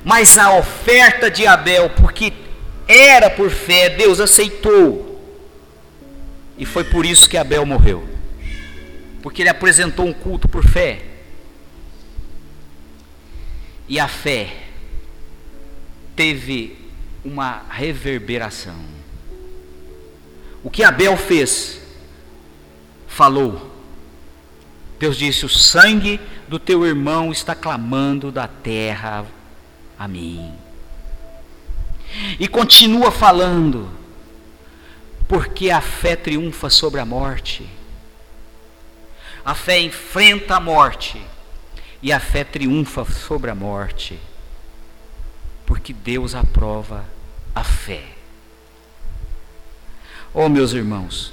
Mas 0.04 0.38
a 0.38 0.58
oferta 0.58 1.32
de 1.32 1.48
Abel, 1.48 1.90
porque 1.92 2.34
era 2.88 3.30
por 3.30 3.50
fé, 3.50 3.90
Deus 3.90 4.20
aceitou. 4.20 5.10
E 6.58 6.66
foi 6.66 6.84
por 6.84 7.06
isso 7.06 7.30
que 7.30 7.38
Abel 7.38 7.66
morreu. 7.66 8.08
Porque 9.22 9.42
ele 9.42 9.50
apresentou 9.50 10.06
um 10.06 10.14
culto 10.14 10.48
por 10.48 10.66
fé. 10.66 11.02
E 13.88 14.00
a 14.00 14.08
fé 14.08 14.54
teve 16.16 16.78
uma 17.24 17.64
reverberação. 17.70 18.94
O 20.64 20.70
que 20.70 20.84
Abel 20.84 21.16
fez, 21.18 21.82
falou. 23.08 23.72
Deus 25.00 25.18
disse: 25.18 25.46
O 25.46 25.50
sangue 25.50 26.20
do 26.48 26.60
teu 26.60 26.86
irmão 26.86 27.32
está 27.32 27.56
clamando 27.56 28.32
da 28.32 28.48
terra 28.48 29.26
a 29.98 30.08
mim. 30.08 30.54
E 32.40 32.48
continua 32.48 33.12
falando, 33.12 33.90
porque 35.28 35.70
a 35.70 35.82
fé 35.82 36.16
triunfa 36.16 36.70
sobre 36.70 37.00
a 37.00 37.06
morte. 37.06 37.68
A 39.44 39.56
fé 39.56 39.80
enfrenta 39.80 40.56
a 40.56 40.60
morte 40.60 41.22
e 42.02 42.12
a 42.12 42.20
fé 42.20 42.44
triunfa 42.44 43.04
sobre 43.06 43.50
a 43.50 43.56
morte, 43.56 44.20
porque 45.66 45.94
Deus 45.94 46.36
aprova 46.36 47.04
a 47.56 47.64
fé. 47.64 48.04
Oh, 50.34 50.50
meus 50.50 50.74
irmãos, 50.74 51.32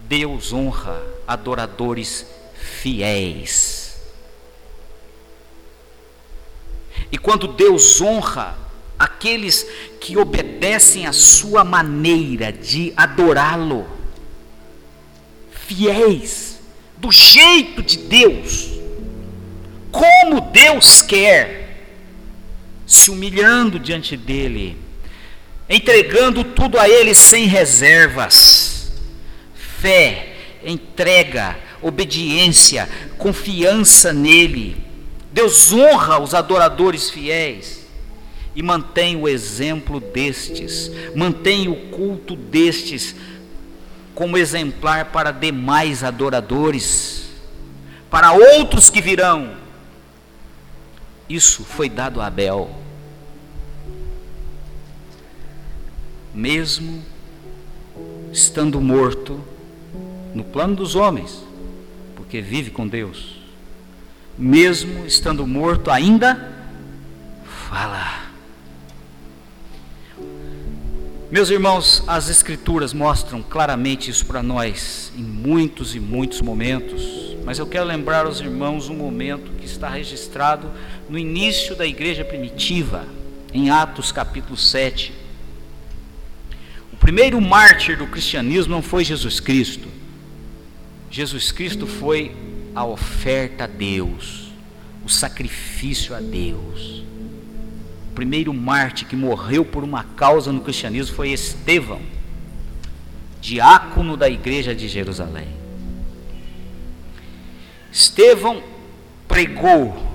Deus 0.00 0.52
honra 0.52 1.00
adoradores 1.26 2.26
fiéis. 2.54 3.89
E 7.10 7.18
quando 7.18 7.48
Deus 7.48 8.00
honra 8.00 8.56
aqueles 8.98 9.66
que 10.00 10.16
obedecem 10.16 11.06
à 11.06 11.12
sua 11.12 11.64
maneira 11.64 12.52
de 12.52 12.92
adorá-lo, 12.96 13.86
fiéis, 15.66 16.58
do 16.96 17.10
jeito 17.10 17.82
de 17.82 17.96
Deus, 17.96 18.68
como 19.90 20.40
Deus 20.40 21.00
quer, 21.00 21.60
se 22.86 23.10
humilhando 23.10 23.78
diante 23.78 24.16
dEle, 24.16 24.76
entregando 25.68 26.42
tudo 26.42 26.78
a 26.78 26.88
Ele 26.88 27.14
sem 27.14 27.46
reservas, 27.46 28.92
fé, 29.80 30.34
entrega, 30.64 31.56
obediência, 31.80 32.88
confiança 33.16 34.12
nele. 34.12 34.89
Deus 35.32 35.72
honra 35.72 36.18
os 36.20 36.34
adoradores 36.34 37.08
fiéis 37.08 37.86
e 38.54 38.62
mantém 38.62 39.16
o 39.16 39.28
exemplo 39.28 40.00
destes, 40.00 40.90
mantém 41.14 41.68
o 41.68 41.90
culto 41.90 42.34
destes 42.34 43.14
como 44.14 44.36
exemplar 44.36 45.06
para 45.06 45.30
demais 45.30 46.02
adoradores, 46.02 47.30
para 48.10 48.32
outros 48.32 48.90
que 48.90 49.00
virão. 49.00 49.56
Isso 51.28 51.64
foi 51.64 51.88
dado 51.88 52.20
a 52.20 52.26
Abel. 52.26 52.70
Mesmo 56.34 57.02
estando 58.32 58.80
morto 58.80 59.42
no 60.34 60.44
plano 60.44 60.76
dos 60.76 60.94
homens, 60.94 61.42
porque 62.14 62.40
vive 62.40 62.70
com 62.70 62.86
Deus, 62.86 63.39
mesmo 64.40 65.04
estando 65.06 65.46
morto, 65.46 65.90
ainda 65.90 66.50
fala. 67.68 68.30
Meus 71.30 71.50
irmãos, 71.50 72.02
as 72.08 72.30
Escrituras 72.30 72.94
mostram 72.94 73.42
claramente 73.42 74.10
isso 74.10 74.24
para 74.24 74.42
nós 74.42 75.12
em 75.16 75.22
muitos 75.22 75.94
e 75.94 76.00
muitos 76.00 76.40
momentos, 76.40 77.36
mas 77.44 77.58
eu 77.58 77.66
quero 77.66 77.84
lembrar 77.84 78.24
aos 78.24 78.40
irmãos 78.40 78.88
um 78.88 78.96
momento 78.96 79.52
que 79.52 79.66
está 79.66 79.90
registrado 79.90 80.70
no 81.08 81.18
início 81.18 81.76
da 81.76 81.86
igreja 81.86 82.24
primitiva, 82.24 83.06
em 83.52 83.68
Atos 83.70 84.10
capítulo 84.10 84.56
7. 84.56 85.12
O 86.92 86.96
primeiro 86.96 87.40
mártir 87.40 87.98
do 87.98 88.06
cristianismo 88.06 88.74
não 88.74 88.82
foi 88.82 89.04
Jesus 89.04 89.38
Cristo, 89.38 89.88
Jesus 91.10 91.52
Cristo 91.52 91.86
foi 91.86 92.34
a 92.74 92.84
oferta 92.84 93.64
a 93.64 93.66
Deus, 93.66 94.52
o 95.04 95.08
sacrifício 95.08 96.14
a 96.14 96.20
Deus 96.20 97.00
primeiro 98.20 98.52
mártir 98.52 99.08
que 99.08 99.16
morreu 99.16 99.64
por 99.64 99.82
uma 99.82 100.04
causa 100.04 100.52
no 100.52 100.60
cristianismo 100.60 101.16
foi 101.16 101.30
Estevão, 101.30 102.02
diácono 103.40 104.14
da 104.14 104.28
igreja 104.28 104.74
de 104.74 104.86
Jerusalém. 104.88 105.48
Estevão 107.90 108.62
pregou 109.26 110.06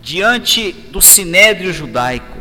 diante 0.00 0.72
do 0.72 1.02
sinédrio 1.02 1.74
judaico. 1.74 2.38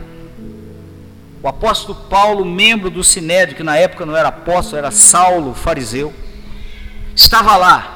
O 1.41 1.47
apóstolo 1.49 2.08
Paulo, 2.08 2.45
membro 2.45 2.89
do 2.89 3.04
sinédrio, 3.04 3.58
que 3.58 3.63
na 3.63 3.76
época 3.76 4.06
não 4.06 4.15
era 4.15 4.30
apóstolo, 4.30 4.78
era 4.78 4.91
Saulo, 4.91 5.54
fariseu, 5.54 6.13
estava 7.13 7.58
lá 7.58 7.92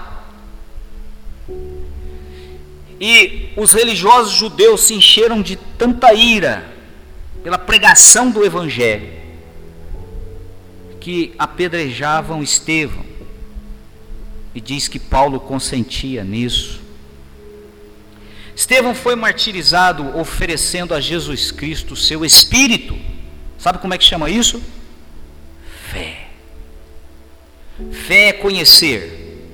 e 3.00 3.50
os 3.56 3.74
religiosos 3.74 4.34
judeus 4.34 4.82
se 4.82 4.94
encheram 4.94 5.42
de 5.42 5.56
tanta 5.56 6.14
ira 6.14 6.66
pela 7.44 7.58
pregação 7.58 8.32
do 8.32 8.44
Evangelho 8.44 9.16
que 11.00 11.34
apedrejavam 11.38 12.44
Estevão. 12.44 13.06
E 14.54 14.60
diz 14.60 14.88
que 14.88 15.00
Paulo 15.00 15.40
consentia 15.40 16.24
nisso. 16.24 16.82
Estevão 18.56 18.96
foi 18.96 19.16
martirizado 19.16 20.18
oferecendo 20.18 20.96
a 20.96 21.00
Jesus 21.00 21.52
Cristo 21.52 21.96
seu 21.96 22.26
espírito. 22.26 22.98
Sabe 23.60 23.78
como 23.78 23.94
é 23.94 23.98
que 23.98 24.04
chama 24.04 24.30
isso? 24.30 24.62
Fé. 25.92 26.28
Fé 27.92 28.30
é 28.30 28.34
conhecer. 28.34 29.46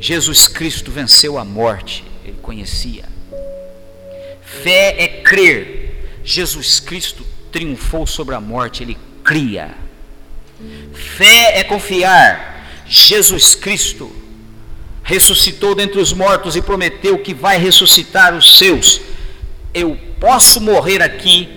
Jesus 0.00 0.48
Cristo 0.48 0.90
venceu 0.90 1.36
a 1.36 1.44
morte 1.44 2.09
ele 2.24 2.38
conhecia. 2.40 3.04
Fé 4.42 4.96
é 4.98 5.08
crer. 5.22 6.20
Jesus 6.24 6.80
Cristo 6.80 7.26
triunfou 7.50 8.06
sobre 8.06 8.34
a 8.34 8.40
morte, 8.40 8.82
ele 8.82 8.98
cria. 9.24 9.74
Fé 10.92 11.58
é 11.58 11.64
confiar. 11.64 12.84
Jesus 12.86 13.54
Cristo 13.54 14.14
ressuscitou 15.02 15.74
dentre 15.74 16.00
os 16.00 16.12
mortos 16.12 16.56
e 16.56 16.62
prometeu 16.62 17.18
que 17.18 17.32
vai 17.32 17.58
ressuscitar 17.58 18.34
os 18.34 18.58
seus. 18.58 19.00
Eu 19.72 19.96
posso 20.18 20.60
morrer 20.60 21.02
aqui, 21.02 21.48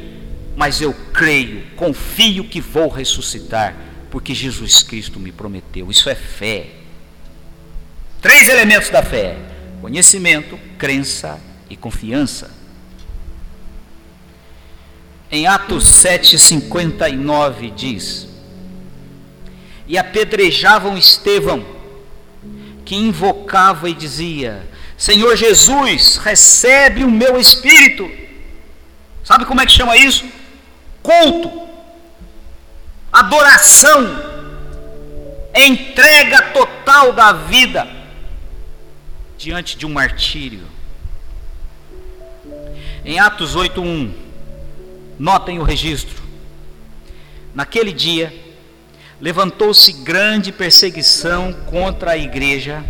mas 0.56 0.82
eu 0.82 0.94
creio, 1.14 1.64
confio 1.76 2.46
que 2.46 2.62
vou 2.62 2.88
ressuscitar, 2.88 3.76
porque 4.10 4.34
Jesus 4.34 4.84
Cristo 4.84 5.20
me 5.20 5.32
prometeu. 5.32 5.90
Isso 5.90 6.10
é 6.10 6.16
fé. 6.16 6.68
Três 8.22 8.48
elementos 8.48 8.90
da 8.90 9.04
fé: 9.04 9.36
conhecimento, 9.84 10.58
crença 10.78 11.42
e 11.70 11.76
confiança. 11.76 12.50
Em 15.30 15.46
Atos 15.46 15.84
7,59 15.84 17.74
diz: 17.76 18.30
E 19.86 19.98
apedrejavam 19.98 20.98
Estevão, 20.98 21.66
que 22.86 22.96
invocava 22.96 23.90
e 23.90 23.94
dizia: 23.94 24.66
Senhor 24.98 25.36
Jesus, 25.36 26.16
recebe 26.16 27.04
o 27.04 27.12
meu 27.12 27.38
espírito. 27.38 28.10
Sabe 29.22 29.44
como 29.44 29.60
é 29.60 29.66
que 29.66 29.74
chama 29.74 29.98
isso? 29.98 30.24
Culto, 31.02 31.68
adoração, 33.12 34.18
entrega 35.54 36.42
total 36.54 37.12
da 37.12 37.34
vida 37.34 37.93
diante 39.44 39.78
de 39.78 39.86
um 39.86 39.90
martírio. 39.90 40.62
Em 43.04 43.20
Atos 43.20 43.58
8:1, 43.58 44.14
notem 45.20 45.60
o 45.60 45.64
registro. 45.64 46.24
Naquele 47.54 47.92
dia, 47.92 48.34
levantou-se 49.20 49.92
grande 49.92 50.54
perseguição 50.54 51.52
contra 51.66 52.12
a 52.12 52.18
igreja, 52.18 52.86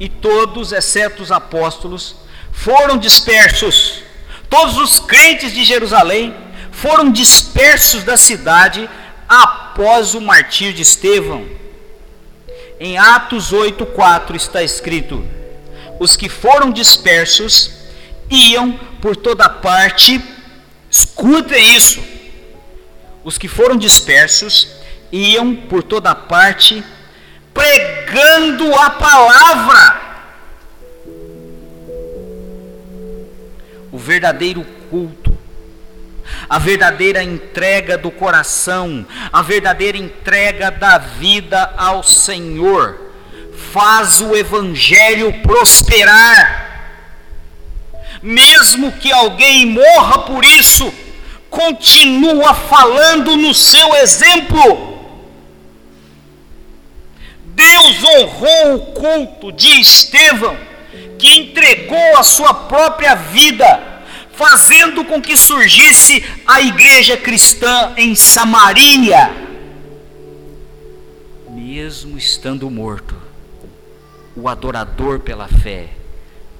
e 0.00 0.08
todos, 0.08 0.72
exceto 0.72 1.22
os 1.22 1.30
apóstolos, 1.30 2.16
foram 2.50 2.98
dispersos. 2.98 4.02
Todos 4.48 4.76
os 4.76 4.98
crentes 4.98 5.52
de 5.52 5.64
Jerusalém 5.64 6.34
foram 6.72 7.12
dispersos 7.12 8.02
da 8.02 8.16
cidade 8.16 8.90
após 9.28 10.14
o 10.14 10.20
martírio 10.20 10.74
de 10.74 10.82
Estevão. 10.82 11.46
Em 12.80 12.98
Atos 12.98 13.52
8:4 13.52 14.34
está 14.34 14.64
escrito: 14.64 15.24
Os 16.00 16.16
que 16.16 16.30
foram 16.30 16.72
dispersos 16.72 17.72
iam 18.30 18.72
por 19.02 19.14
toda 19.14 19.46
parte. 19.50 20.18
Escutem 20.90 21.76
isso. 21.76 22.02
Os 23.22 23.36
que 23.36 23.46
foram 23.46 23.76
dispersos 23.76 24.66
iam 25.12 25.54
por 25.54 25.82
toda 25.82 26.14
parte 26.14 26.82
pregando 27.52 28.74
a 28.74 28.88
palavra. 28.88 30.00
O 33.92 33.98
verdadeiro 33.98 34.64
culto, 34.88 35.36
a 36.48 36.58
verdadeira 36.58 37.22
entrega 37.22 37.98
do 37.98 38.10
coração, 38.10 39.04
a 39.30 39.42
verdadeira 39.42 39.98
entrega 39.98 40.70
da 40.70 40.96
vida 40.96 41.74
ao 41.76 42.02
Senhor, 42.02 43.09
faz 43.72 44.20
o 44.20 44.34
Evangelho 44.34 45.32
prosperar. 45.42 46.68
Mesmo 48.22 48.92
que 48.92 49.12
alguém 49.12 49.66
morra 49.66 50.18
por 50.20 50.44
isso, 50.44 50.92
continua 51.48 52.54
falando 52.54 53.36
no 53.36 53.54
seu 53.54 53.94
exemplo. 53.96 54.90
Deus 57.44 58.04
honrou 58.04 58.74
o 58.74 58.86
culto 58.92 59.52
de 59.52 59.80
Estevão, 59.80 60.56
que 61.18 61.38
entregou 61.38 62.16
a 62.16 62.22
sua 62.22 62.54
própria 62.54 63.14
vida, 63.14 64.02
fazendo 64.32 65.04
com 65.04 65.20
que 65.20 65.36
surgisse 65.36 66.24
a 66.46 66.60
igreja 66.60 67.16
cristã 67.16 67.92
em 67.96 68.14
Samaria. 68.14 69.30
Mesmo 71.50 72.16
estando 72.16 72.70
morto, 72.70 73.19
o 74.36 74.48
adorador 74.48 75.20
pela 75.20 75.48
fé 75.48 75.90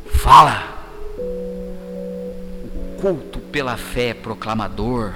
fala. 0.06 0.78
O 1.18 3.00
culto 3.00 3.38
pela 3.40 3.76
fé 3.76 4.12
proclamador 4.12 5.14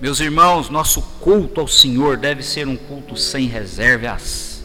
meus 0.00 0.20
irmãos, 0.20 0.70
nosso 0.70 1.02
culto 1.20 1.60
ao 1.60 1.66
Senhor 1.66 2.16
deve 2.16 2.42
ser 2.42 2.68
um 2.68 2.76
culto 2.76 3.16
sem 3.16 3.46
reservas. 3.46 4.62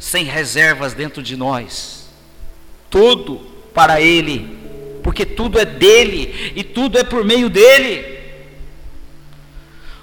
Sem 0.00 0.24
reservas 0.24 0.94
dentro 0.94 1.22
de 1.22 1.36
nós. 1.36 2.08
Tudo 2.88 3.40
para 3.72 4.00
Ele, 4.00 4.58
porque 5.04 5.24
tudo 5.24 5.60
é 5.60 5.64
dele 5.64 6.52
e 6.56 6.64
tudo 6.64 6.98
é 6.98 7.04
por 7.04 7.24
meio 7.24 7.48
dele. 7.48 8.18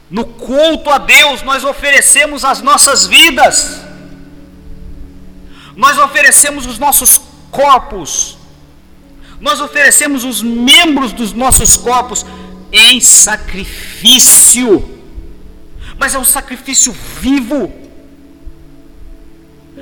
No 0.09 0.23
culto 0.25 0.89
a 0.89 0.97
Deus, 0.97 1.43
nós 1.43 1.63
oferecemos 1.65 2.45
as 2.45 2.61
nossas 2.61 3.05
vidas, 3.05 3.81
nós 5.75 5.97
oferecemos 5.97 6.65
os 6.65 6.79
nossos 6.79 7.19
corpos, 7.51 8.37
nós 9.39 9.59
oferecemos 9.59 10.23
os 10.23 10.41
membros 10.41 11.11
dos 11.11 11.33
nossos 11.33 11.75
corpos 11.75 12.25
em 12.71 13.01
sacrifício, 13.01 14.97
mas 15.99 16.15
é 16.15 16.19
um 16.19 16.25
sacrifício 16.25 16.95
vivo, 17.19 17.71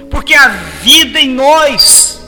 porque 0.10 0.34
a 0.34 0.48
vida 0.48 1.20
em 1.20 1.30
nós, 1.30 2.20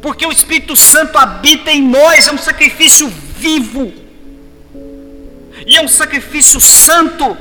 porque 0.00 0.24
o 0.24 0.32
Espírito 0.32 0.74
Santo 0.76 1.18
habita 1.18 1.70
em 1.70 1.82
nós, 1.82 2.26
é 2.26 2.32
um 2.32 2.38
sacrifício 2.38 3.06
vivo, 3.36 3.92
é 5.80 5.84
um 5.84 5.88
sacrifício 5.88 6.60
santo, 6.60 7.36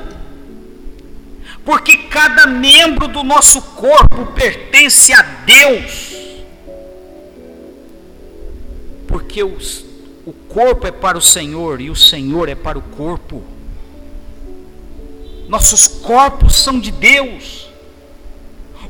porque 1.64 1.98
cada 1.98 2.48
membro 2.48 3.08
do 3.08 3.24
nosso 3.24 3.62
corpo 3.62 4.28
pertence 4.34 5.14
a 5.14 5.22
Deus, 5.22 6.16
porque 9.08 9.44
os 9.44 9.90
o 10.26 10.34
corpo 10.34 10.86
é 10.86 10.92
para 10.92 11.18
o 11.18 11.22
Senhor 11.22 11.82
e 11.82 11.90
o 11.90 11.96
Senhor 11.96 12.50
é 12.50 12.54
para 12.54 12.78
o 12.78 12.82
corpo. 12.82 13.42
Nossos 15.48 15.88
corpos 15.88 16.54
são 16.54 16.80
de 16.80 16.92
Deus. 16.92 17.68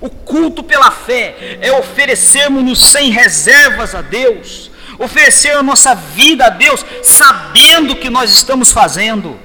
O 0.02 0.10
culto 0.10 0.62
pela 0.62 0.92
fé 0.92 1.60
é 1.62 1.72
oferecermos-nos 1.72 2.84
sem 2.84 3.10
reservas 3.10 3.96
a 3.96 4.02
Deus, 4.02 4.69
oferecer 5.00 5.52
a 5.52 5.64
nossa 5.64 5.96
vida 5.96 6.46
a 6.46 6.50
Deus, 6.50 6.86
sabendo 7.02 7.94
o 7.94 7.96
que 7.96 8.10
nós 8.10 8.30
estamos 8.30 8.72
fazendo. 8.72 9.40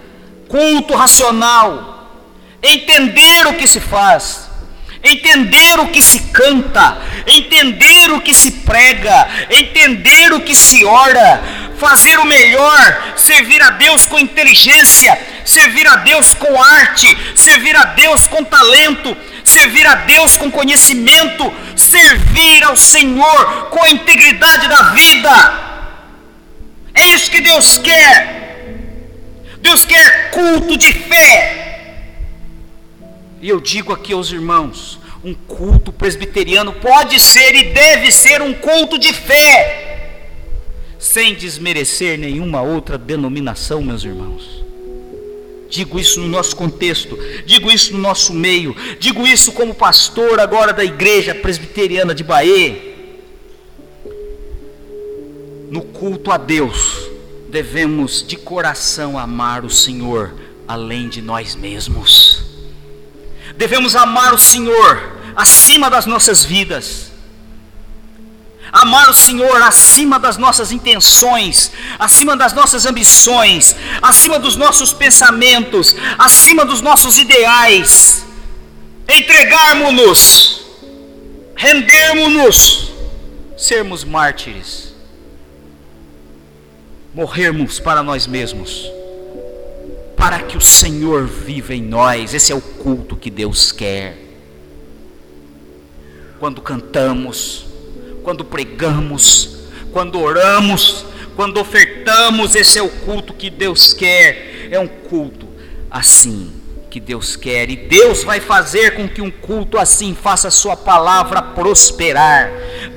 Culto 0.48 0.94
racional, 0.94 2.10
entender 2.62 3.46
o 3.46 3.54
que 3.54 3.66
se 3.66 3.80
faz, 3.80 4.50
entender 5.02 5.78
o 5.80 5.88
que 5.88 6.02
se 6.02 6.20
canta, 6.20 6.98
entender 7.26 8.10
o 8.10 8.20
que 8.20 8.34
se 8.34 8.50
prega, 8.50 9.28
entender 9.50 10.32
o 10.32 10.40
que 10.40 10.54
se 10.54 10.84
ora, 10.84 11.42
fazer 11.78 12.18
o 12.18 12.24
melhor, 12.24 13.14
servir 13.16 13.62
a 13.62 13.70
Deus 13.70 14.06
com 14.06 14.18
inteligência, 14.18 15.18
servir 15.44 15.86
a 15.86 15.96
Deus 15.96 16.34
com 16.34 16.62
arte, 16.62 17.16
servir 17.36 17.76
a 17.76 17.84
Deus 17.86 18.26
com 18.26 18.44
talento, 18.44 19.16
servir 19.44 19.86
a 19.86 19.94
Deus 19.94 20.36
com 20.36 20.50
conhecimento, 20.50 21.52
servir 21.76 22.64
ao 22.64 22.76
Senhor 22.76 23.68
com 23.70 23.82
a 23.82 23.90
integridade 23.90 24.68
da 24.68 24.82
vida. 24.90 25.64
É 26.94 27.06
isso 27.06 27.30
que 27.30 27.40
Deus 27.40 27.78
quer. 27.78 28.42
Deus 29.60 29.84
quer 29.84 30.30
culto 30.30 30.76
de 30.76 30.92
fé. 30.92 31.64
E 33.40 33.48
eu 33.48 33.60
digo 33.60 33.92
aqui 33.92 34.12
aos 34.12 34.30
irmãos: 34.30 35.00
um 35.24 35.34
culto 35.34 35.92
presbiteriano 35.92 36.72
pode 36.72 37.18
ser 37.18 37.54
e 37.54 37.72
deve 37.72 38.12
ser 38.12 38.42
um 38.42 38.52
culto 38.52 38.98
de 38.98 39.12
fé, 39.12 40.28
sem 40.98 41.34
desmerecer 41.34 42.18
nenhuma 42.18 42.60
outra 42.60 42.98
denominação, 42.98 43.82
meus 43.82 44.04
irmãos. 44.04 44.53
Digo 45.74 45.98
isso 45.98 46.20
no 46.20 46.28
nosso 46.28 46.54
contexto, 46.54 47.18
digo 47.44 47.68
isso 47.68 47.94
no 47.94 47.98
nosso 47.98 48.32
meio, 48.32 48.76
digo 49.00 49.26
isso 49.26 49.50
como 49.50 49.74
pastor 49.74 50.38
agora 50.38 50.72
da 50.72 50.84
igreja 50.84 51.34
presbiteriana 51.34 52.14
de 52.14 52.22
Bahia. 52.22 52.80
No 55.72 55.82
culto 55.82 56.30
a 56.30 56.36
Deus, 56.36 57.10
devemos 57.48 58.24
de 58.24 58.36
coração 58.36 59.18
amar 59.18 59.64
o 59.64 59.68
Senhor 59.68 60.32
além 60.68 61.08
de 61.08 61.20
nós 61.20 61.56
mesmos. 61.56 62.44
Devemos 63.56 63.96
amar 63.96 64.32
o 64.32 64.38
Senhor 64.38 65.18
acima 65.34 65.90
das 65.90 66.06
nossas 66.06 66.44
vidas. 66.44 67.10
Amar 68.74 69.08
o 69.08 69.14
Senhor 69.14 69.62
acima 69.62 70.18
das 70.18 70.36
nossas 70.36 70.72
intenções, 70.72 71.70
acima 71.96 72.36
das 72.36 72.52
nossas 72.52 72.84
ambições, 72.84 73.76
acima 74.02 74.36
dos 74.36 74.56
nossos 74.56 74.92
pensamentos, 74.92 75.94
acima 76.18 76.64
dos 76.64 76.80
nossos 76.80 77.16
ideais. 77.16 78.26
Entregarmos-nos, 79.08 80.66
rendermos-nos, 81.54 82.90
sermos 83.56 84.02
mártires, 84.02 84.92
morrermos 87.14 87.78
para 87.78 88.02
nós 88.02 88.26
mesmos 88.26 88.90
para 90.16 90.40
que 90.40 90.56
o 90.56 90.60
Senhor 90.60 91.26
viva 91.26 91.74
em 91.74 91.82
nós. 91.82 92.34
Esse 92.34 92.50
é 92.50 92.54
o 92.56 92.60
culto 92.60 93.14
que 93.14 93.30
Deus 93.30 93.70
quer. 93.70 94.18
Quando 96.40 96.60
cantamos, 96.60 97.73
quando 98.24 98.44
pregamos, 98.44 99.58
quando 99.92 100.18
oramos, 100.20 101.06
quando 101.36 101.60
ofertamos, 101.60 102.56
esse 102.56 102.78
é 102.78 102.82
o 102.82 102.88
culto 102.88 103.32
que 103.32 103.48
Deus 103.50 103.92
quer. 103.92 104.68
É 104.72 104.80
um 104.80 104.88
culto 104.88 105.46
assim 105.88 106.63
que 106.94 107.00
Deus 107.00 107.34
quer, 107.34 107.68
e 107.70 107.74
Deus 107.74 108.22
vai 108.22 108.38
fazer 108.38 108.94
com 108.94 109.08
que 109.08 109.20
um 109.20 109.28
culto 109.28 109.76
assim 109.76 110.14
faça 110.14 110.48
sua 110.48 110.76
palavra 110.76 111.42
prosperar. 111.42 112.48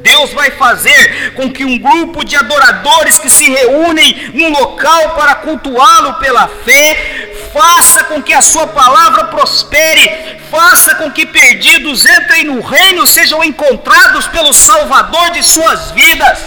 Deus 0.04 0.32
vai 0.34 0.52
fazer 0.52 1.34
com 1.34 1.52
que 1.52 1.66
um 1.66 1.80
grupo 1.80 2.24
de 2.24 2.36
adoradores 2.36 3.18
que 3.18 3.28
se 3.28 3.50
reúnem 3.50 4.34
num 4.36 4.52
local 4.52 5.16
para 5.16 5.34
cultuá-lo 5.34 6.14
pela 6.20 6.48
fé, 6.48 7.50
faça 7.52 8.04
com 8.04 8.22
que 8.22 8.34
a 8.34 8.42
sua 8.44 8.68
palavra 8.68 9.24
prospere, 9.24 10.38
faça 10.52 10.94
com 10.94 11.12
que 11.12 11.26
perdidos 11.26 12.06
entrem 12.06 12.44
no 12.44 12.62
reino, 12.62 13.08
sejam 13.08 13.44
encontrados 13.44 14.28
pelo 14.28 14.54
Salvador 14.54 15.32
de 15.32 15.42
suas 15.42 15.90
vidas. 15.90 16.38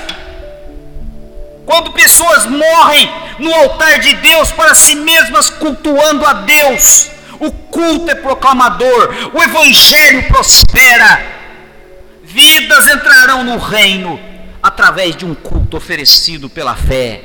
Quando 1.67 1.91
pessoas 1.91 2.47
morrem 2.47 3.13
no 3.41 3.53
altar 3.53 3.99
de 3.99 4.15
Deus 4.15 4.53
para 4.53 4.73
si 4.73 4.95
mesmas 4.95 5.51
cultuando 5.51 6.25
a 6.25 6.33
Deus, 6.35 7.11
o 7.41 7.51
culto 7.51 8.11
é 8.11 8.15
proclamador, 8.15 9.33
o 9.33 9.43
evangelho 9.43 10.29
prospera, 10.29 11.25
vidas 12.23 12.87
entrarão 12.87 13.43
no 13.43 13.57
reino 13.57 14.21
através 14.63 15.17
de 15.17 15.25
um 15.25 15.35
culto 15.35 15.77
oferecido 15.77 16.51
pela 16.51 16.77
fé. 16.77 17.25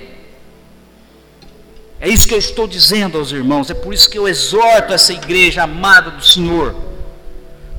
É 2.00 2.08
isso 2.10 2.28
que 2.28 2.34
eu 2.34 2.40
estou 2.40 2.68
dizendo 2.68 3.18
aos 3.18 3.32
irmãos, 3.32 3.70
é 3.70 3.74
por 3.74 3.94
isso 3.94 4.10
que 4.10 4.18
eu 4.18 4.28
exorto 4.28 4.94
essa 4.94 5.14
igreja 5.14 5.64
amada 5.64 6.12
do 6.12 6.24
Senhor. 6.24 6.76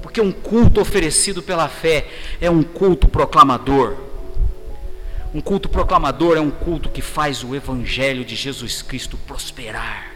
Porque 0.02 0.20
um 0.20 0.32
culto 0.32 0.80
oferecido 0.80 1.42
pela 1.42 1.68
fé 1.68 2.06
é 2.40 2.50
um 2.50 2.62
culto 2.62 3.08
proclamador. 3.08 3.96
Um 5.34 5.40
culto 5.40 5.68
proclamador 5.68 6.36
é 6.36 6.40
um 6.40 6.50
culto 6.50 6.88
que 6.88 7.02
faz 7.02 7.44
o 7.44 7.54
evangelho 7.54 8.24
de 8.24 8.34
Jesus 8.34 8.82
Cristo 8.82 9.18
prosperar. 9.26 10.15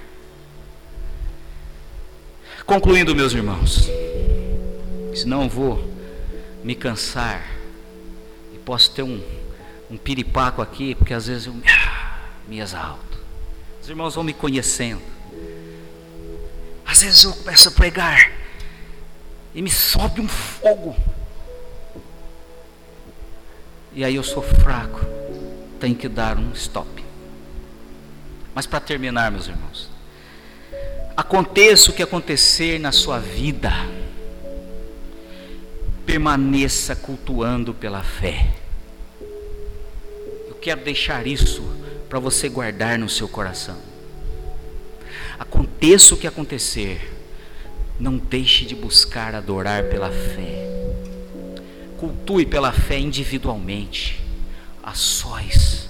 Concluindo, 2.70 3.16
meus 3.16 3.32
irmãos, 3.32 3.88
senão 5.12 5.48
vou 5.48 5.92
me 6.62 6.76
cansar 6.76 7.44
e 8.54 8.58
posso 8.58 8.92
ter 8.92 9.02
um, 9.02 9.20
um 9.90 9.96
piripaco 9.96 10.62
aqui, 10.62 10.94
porque 10.94 11.12
às 11.12 11.26
vezes 11.26 11.48
eu 11.48 11.52
me, 11.52 11.64
me 12.46 12.60
exalto. 12.60 13.18
Os 13.82 13.88
irmãos 13.88 14.14
vão 14.14 14.22
me 14.22 14.32
conhecendo. 14.32 15.02
Às 16.86 17.02
vezes 17.02 17.24
eu 17.24 17.32
começo 17.32 17.70
a 17.70 17.72
pregar 17.72 18.30
e 19.52 19.60
me 19.60 19.70
sobe 19.70 20.20
um 20.20 20.28
fogo. 20.28 20.94
E 23.92 24.04
aí 24.04 24.14
eu 24.14 24.22
sou 24.22 24.44
fraco, 24.44 25.04
tenho 25.80 25.96
que 25.96 26.08
dar 26.08 26.38
um 26.38 26.52
stop. 26.52 27.04
Mas 28.54 28.64
para 28.64 28.78
terminar, 28.78 29.32
meus 29.32 29.48
irmãos, 29.48 29.89
aconteça 31.16 31.90
o 31.90 31.94
que 31.94 32.02
acontecer 32.02 32.78
na 32.78 32.92
sua 32.92 33.18
vida, 33.18 33.72
permaneça 36.06 36.96
cultuando 36.96 37.74
pela 37.74 38.02
fé. 38.02 38.50
Eu 40.48 40.54
quero 40.60 40.82
deixar 40.82 41.26
isso 41.26 41.62
para 42.08 42.18
você 42.18 42.48
guardar 42.48 42.98
no 42.98 43.08
seu 43.08 43.28
coração. 43.28 43.78
Aconteça 45.38 46.14
o 46.14 46.18
que 46.18 46.26
acontecer, 46.26 47.16
não 47.98 48.16
deixe 48.16 48.64
de 48.64 48.74
buscar 48.74 49.34
adorar 49.34 49.84
pela 49.84 50.10
fé. 50.10 50.68
Cultue 51.98 52.46
pela 52.46 52.72
fé 52.72 52.98
individualmente, 52.98 54.20
a 54.82 54.94
sós, 54.94 55.88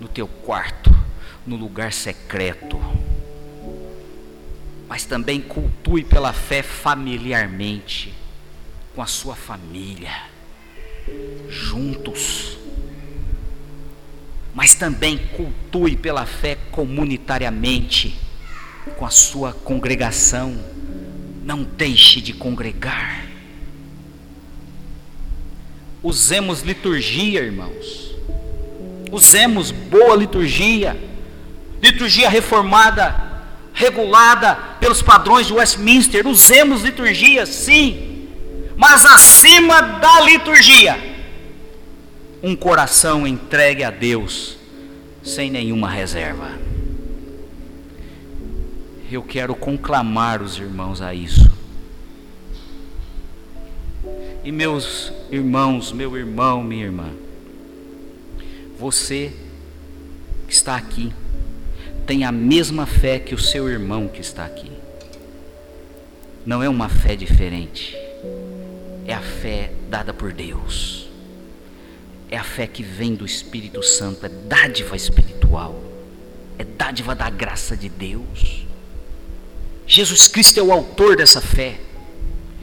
no 0.00 0.08
teu 0.08 0.26
quarto, 0.26 0.94
no 1.46 1.56
lugar 1.56 1.92
secreto. 1.92 2.80
Mas 4.92 5.06
também 5.06 5.40
cultue 5.40 6.04
pela 6.04 6.34
fé 6.34 6.62
familiarmente, 6.62 8.12
com 8.94 9.00
a 9.00 9.06
sua 9.06 9.34
família, 9.34 10.12
juntos 11.48 12.58
mas 14.54 14.74
também 14.74 15.16
cultue 15.16 15.96
pela 15.96 16.26
fé 16.26 16.58
comunitariamente 16.70 18.14
com 18.98 19.06
a 19.06 19.08
sua 19.08 19.54
congregação. 19.54 20.62
Não 21.42 21.62
deixe 21.62 22.20
de 22.20 22.34
congregar. 22.34 23.24
Usemos 26.02 26.60
liturgia, 26.60 27.40
irmãos. 27.40 28.14
Usemos 29.10 29.70
boa 29.70 30.14
liturgia. 30.14 31.02
Liturgia 31.80 32.28
reformada, 32.28 33.40
regulada 33.72 34.71
pelos 34.82 35.00
padrões 35.00 35.46
de 35.46 35.52
Westminster. 35.52 36.26
Usemos 36.26 36.82
liturgia, 36.82 37.46
sim. 37.46 38.26
Mas 38.76 39.06
acima 39.06 39.80
da 39.80 40.22
liturgia, 40.22 40.98
um 42.42 42.56
coração 42.56 43.24
entregue 43.24 43.84
a 43.84 43.92
Deus, 43.92 44.56
sem 45.22 45.52
nenhuma 45.52 45.88
reserva. 45.88 46.50
Eu 49.08 49.22
quero 49.22 49.54
conclamar 49.54 50.42
os 50.42 50.58
irmãos 50.58 51.00
a 51.00 51.14
isso. 51.14 51.48
E 54.42 54.50
meus 54.50 55.12
irmãos, 55.30 55.92
meu 55.92 56.16
irmão, 56.16 56.60
minha 56.64 56.86
irmã, 56.86 57.10
você 58.76 59.32
que 60.48 60.52
está 60.52 60.74
aqui, 60.74 61.12
tem 62.06 62.24
a 62.24 62.32
mesma 62.32 62.86
fé 62.86 63.18
que 63.18 63.34
o 63.34 63.38
seu 63.38 63.68
irmão 63.68 64.08
que 64.08 64.20
está 64.20 64.44
aqui. 64.44 64.70
Não 66.44 66.62
é 66.62 66.68
uma 66.68 66.88
fé 66.88 67.14
diferente, 67.14 67.96
é 69.06 69.14
a 69.14 69.20
fé 69.20 69.72
dada 69.88 70.12
por 70.12 70.32
Deus 70.32 71.02
é 72.32 72.38
a 72.38 72.42
fé 72.42 72.66
que 72.66 72.82
vem 72.82 73.14
do 73.14 73.26
Espírito 73.26 73.82
Santo, 73.82 74.24
é 74.24 74.28
dádiva 74.30 74.96
espiritual, 74.96 75.78
é 76.58 76.64
dádiva 76.64 77.14
da 77.14 77.28
graça 77.28 77.76
de 77.76 77.90
Deus. 77.90 78.66
Jesus 79.86 80.28
Cristo 80.28 80.58
é 80.58 80.62
o 80.62 80.72
autor 80.72 81.14
dessa 81.14 81.42
fé, 81.42 81.78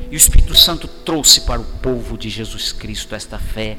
e 0.09 0.15
o 0.15 0.17
Espírito 0.17 0.55
Santo 0.55 0.87
trouxe 0.87 1.41
para 1.41 1.61
o 1.61 1.63
povo 1.63 2.17
de 2.17 2.29
Jesus 2.29 2.71
Cristo 2.71 3.13
esta 3.13 3.37
fé. 3.37 3.77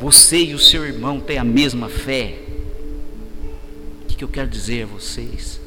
Você 0.00 0.38
e 0.38 0.54
o 0.54 0.58
seu 0.58 0.86
irmão 0.86 1.20
têm 1.20 1.36
a 1.36 1.44
mesma 1.44 1.90
fé. 1.90 2.38
Que 4.18 4.24
eu 4.24 4.28
quero 4.28 4.50
dizer 4.50 4.82
a 4.82 4.86
vocês? 4.86 5.60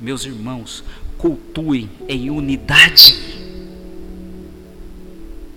Meus 0.00 0.24
irmãos, 0.24 0.82
cultuem 1.18 1.90
em 2.08 2.30
unidade. 2.30 3.18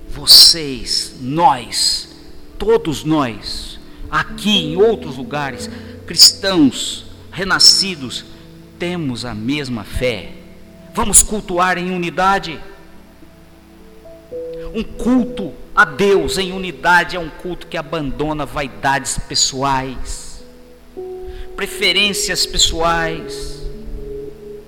Vocês, 0.09 1.15
nós, 1.21 2.09
todos 2.59 3.05
nós, 3.05 3.79
aqui 4.11 4.49
em 4.49 4.75
outros 4.75 5.15
lugares, 5.15 5.69
cristãos, 6.05 7.05
renascidos, 7.31 8.25
temos 8.77 9.23
a 9.23 9.33
mesma 9.33 9.85
fé. 9.85 10.33
Vamos 10.93 11.23
cultuar 11.23 11.77
em 11.77 11.89
unidade. 11.89 12.59
Um 14.75 14.83
culto 14.83 15.53
a 15.73 15.85
Deus 15.85 16.38
em 16.38 16.51
unidade 16.51 17.15
é 17.15 17.19
um 17.19 17.29
culto 17.29 17.65
que 17.65 17.77
abandona 17.77 18.45
vaidades 18.45 19.17
pessoais, 19.17 20.26
preferências 21.57 22.45
pessoais. 22.45 23.61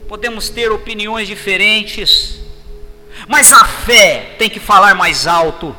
Podemos 0.09 0.49
ter 0.49 0.71
opiniões 0.71 1.27
diferentes, 1.27 2.39
mas 3.27 3.53
a 3.53 3.63
fé 3.63 4.35
tem 4.37 4.49
que 4.49 4.59
falar 4.59 4.95
mais 4.95 5.25
alto 5.25 5.73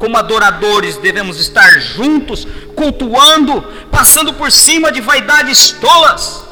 como 0.00 0.16
adoradores, 0.16 0.96
devemos 0.96 1.38
estar 1.38 1.78
juntos, 1.78 2.48
cultuando, 2.74 3.60
passando 3.90 4.32
por 4.32 4.50
cima 4.50 4.90
de 4.90 4.98
vaidades 5.02 5.72
tolas. 5.72 6.42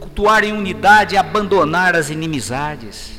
Cultuar 0.00 0.42
em 0.42 0.52
unidade 0.52 1.14
é 1.14 1.18
abandonar 1.20 1.94
as 1.94 2.10
inimizades. 2.10 3.12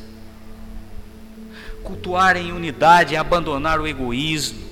Cultuar 1.82 2.36
em 2.36 2.52
unidade 2.52 3.16
é 3.16 3.18
abandonar 3.18 3.80
o 3.80 3.88
egoísmo, 3.88 4.63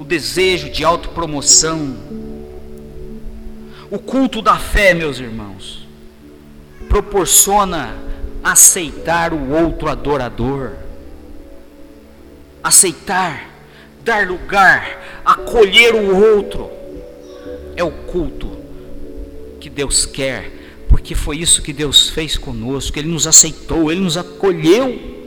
o 0.00 0.04
desejo 0.04 0.68
de 0.70 0.82
autopromoção. 0.82 1.96
O 3.88 3.98
culto 3.98 4.42
da 4.42 4.56
fé, 4.56 4.94
meus 4.94 5.20
irmãos, 5.20 5.86
proporciona 6.88 7.94
aceitar 8.42 9.32
o 9.32 9.50
outro 9.50 9.88
adorador 9.88 10.72
aceitar, 12.62 13.50
dar 14.04 14.26
lugar, 14.26 15.22
acolher 15.24 15.94
o 15.94 16.34
outro. 16.34 16.70
É 17.76 17.82
o 17.82 17.90
culto 17.90 18.58
que 19.58 19.70
Deus 19.70 20.04
quer, 20.04 20.50
porque 20.88 21.14
foi 21.14 21.38
isso 21.38 21.62
que 21.62 21.72
Deus 21.72 22.10
fez 22.10 22.36
conosco. 22.36 22.98
Ele 22.98 23.08
nos 23.08 23.26
aceitou, 23.26 23.90
Ele 23.90 24.00
nos 24.00 24.16
acolheu. 24.16 25.18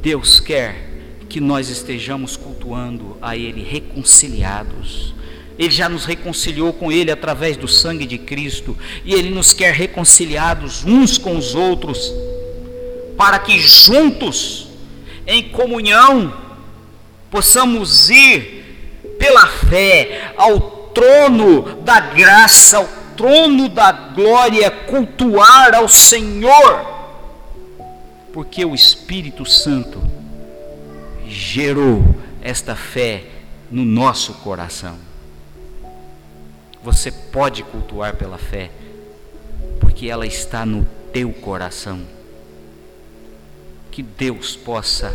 Deus 0.00 0.40
quer 0.40 0.87
que 1.28 1.40
nós 1.40 1.68
estejamos 1.68 2.36
cultuando 2.36 3.16
a 3.20 3.36
Ele 3.36 3.62
reconciliados. 3.62 5.14
Ele 5.58 5.70
já 5.70 5.88
nos 5.88 6.04
reconciliou 6.04 6.72
com 6.72 6.90
Ele 6.90 7.10
através 7.10 7.56
do 7.56 7.66
sangue 7.66 8.06
de 8.06 8.18
Cristo, 8.18 8.76
e 9.04 9.12
Ele 9.12 9.30
nos 9.30 9.52
quer 9.52 9.74
reconciliados 9.74 10.84
uns 10.84 11.18
com 11.18 11.36
os 11.36 11.54
outros, 11.54 12.12
para 13.16 13.38
que 13.38 13.58
juntos 13.58 14.68
em 15.28 15.42
comunhão, 15.50 16.32
possamos 17.30 18.08
ir 18.08 19.14
pela 19.18 19.46
fé 19.46 20.32
ao 20.38 20.58
trono 20.94 21.82
da 21.82 22.00
graça, 22.00 22.78
ao 22.78 22.88
trono 23.14 23.68
da 23.68 23.92
glória, 23.92 24.70
cultuar 24.70 25.74
ao 25.74 25.86
Senhor, 25.86 26.86
porque 28.32 28.64
o 28.64 28.74
Espírito 28.74 29.44
Santo 29.44 30.00
gerou 31.48 32.04
esta 32.42 32.76
fé 32.76 33.24
no 33.70 33.82
nosso 33.82 34.34
coração. 34.34 34.96
Você 36.84 37.10
pode 37.10 37.62
cultuar 37.62 38.16
pela 38.16 38.36
fé, 38.36 38.70
porque 39.80 40.08
ela 40.08 40.26
está 40.26 40.66
no 40.66 40.86
teu 41.10 41.32
coração 41.32 42.00
que 43.90 44.02
Deus 44.02 44.54
possa 44.54 45.10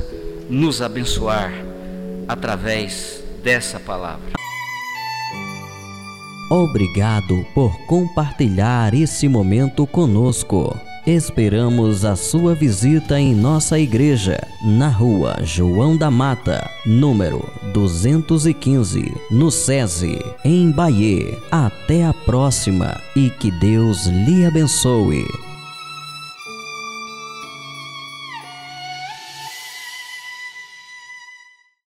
nos 0.50 0.82
abençoar 0.82 1.54
através 2.28 3.24
dessa 3.44 3.80
palavra. 3.80 4.34
Obrigado 6.50 7.46
por 7.54 7.78
compartilhar 7.86 8.94
esse 8.94 9.28
momento 9.28 9.86
conosco. 9.86 10.76
Esperamos 11.06 12.06
a 12.06 12.16
sua 12.16 12.56
visita 12.56 13.20
em 13.20 13.36
nossa 13.36 13.78
igreja, 13.78 14.39
na 14.64 14.88
rua 14.88 15.36
João 15.43 15.97
da 15.97 16.10
Mata, 16.10 16.66
número 16.86 17.45
215, 17.74 19.14
no 19.30 19.51
SESI, 19.51 20.18
em 20.45 20.72
Bahia. 20.72 21.38
Até 21.51 22.06
a 22.06 22.14
próxima 22.14 23.01
e 23.18 23.30
que 23.30 23.51
Deus 23.51 24.06
lhe 24.06 24.45
abençoe. 24.45 25.26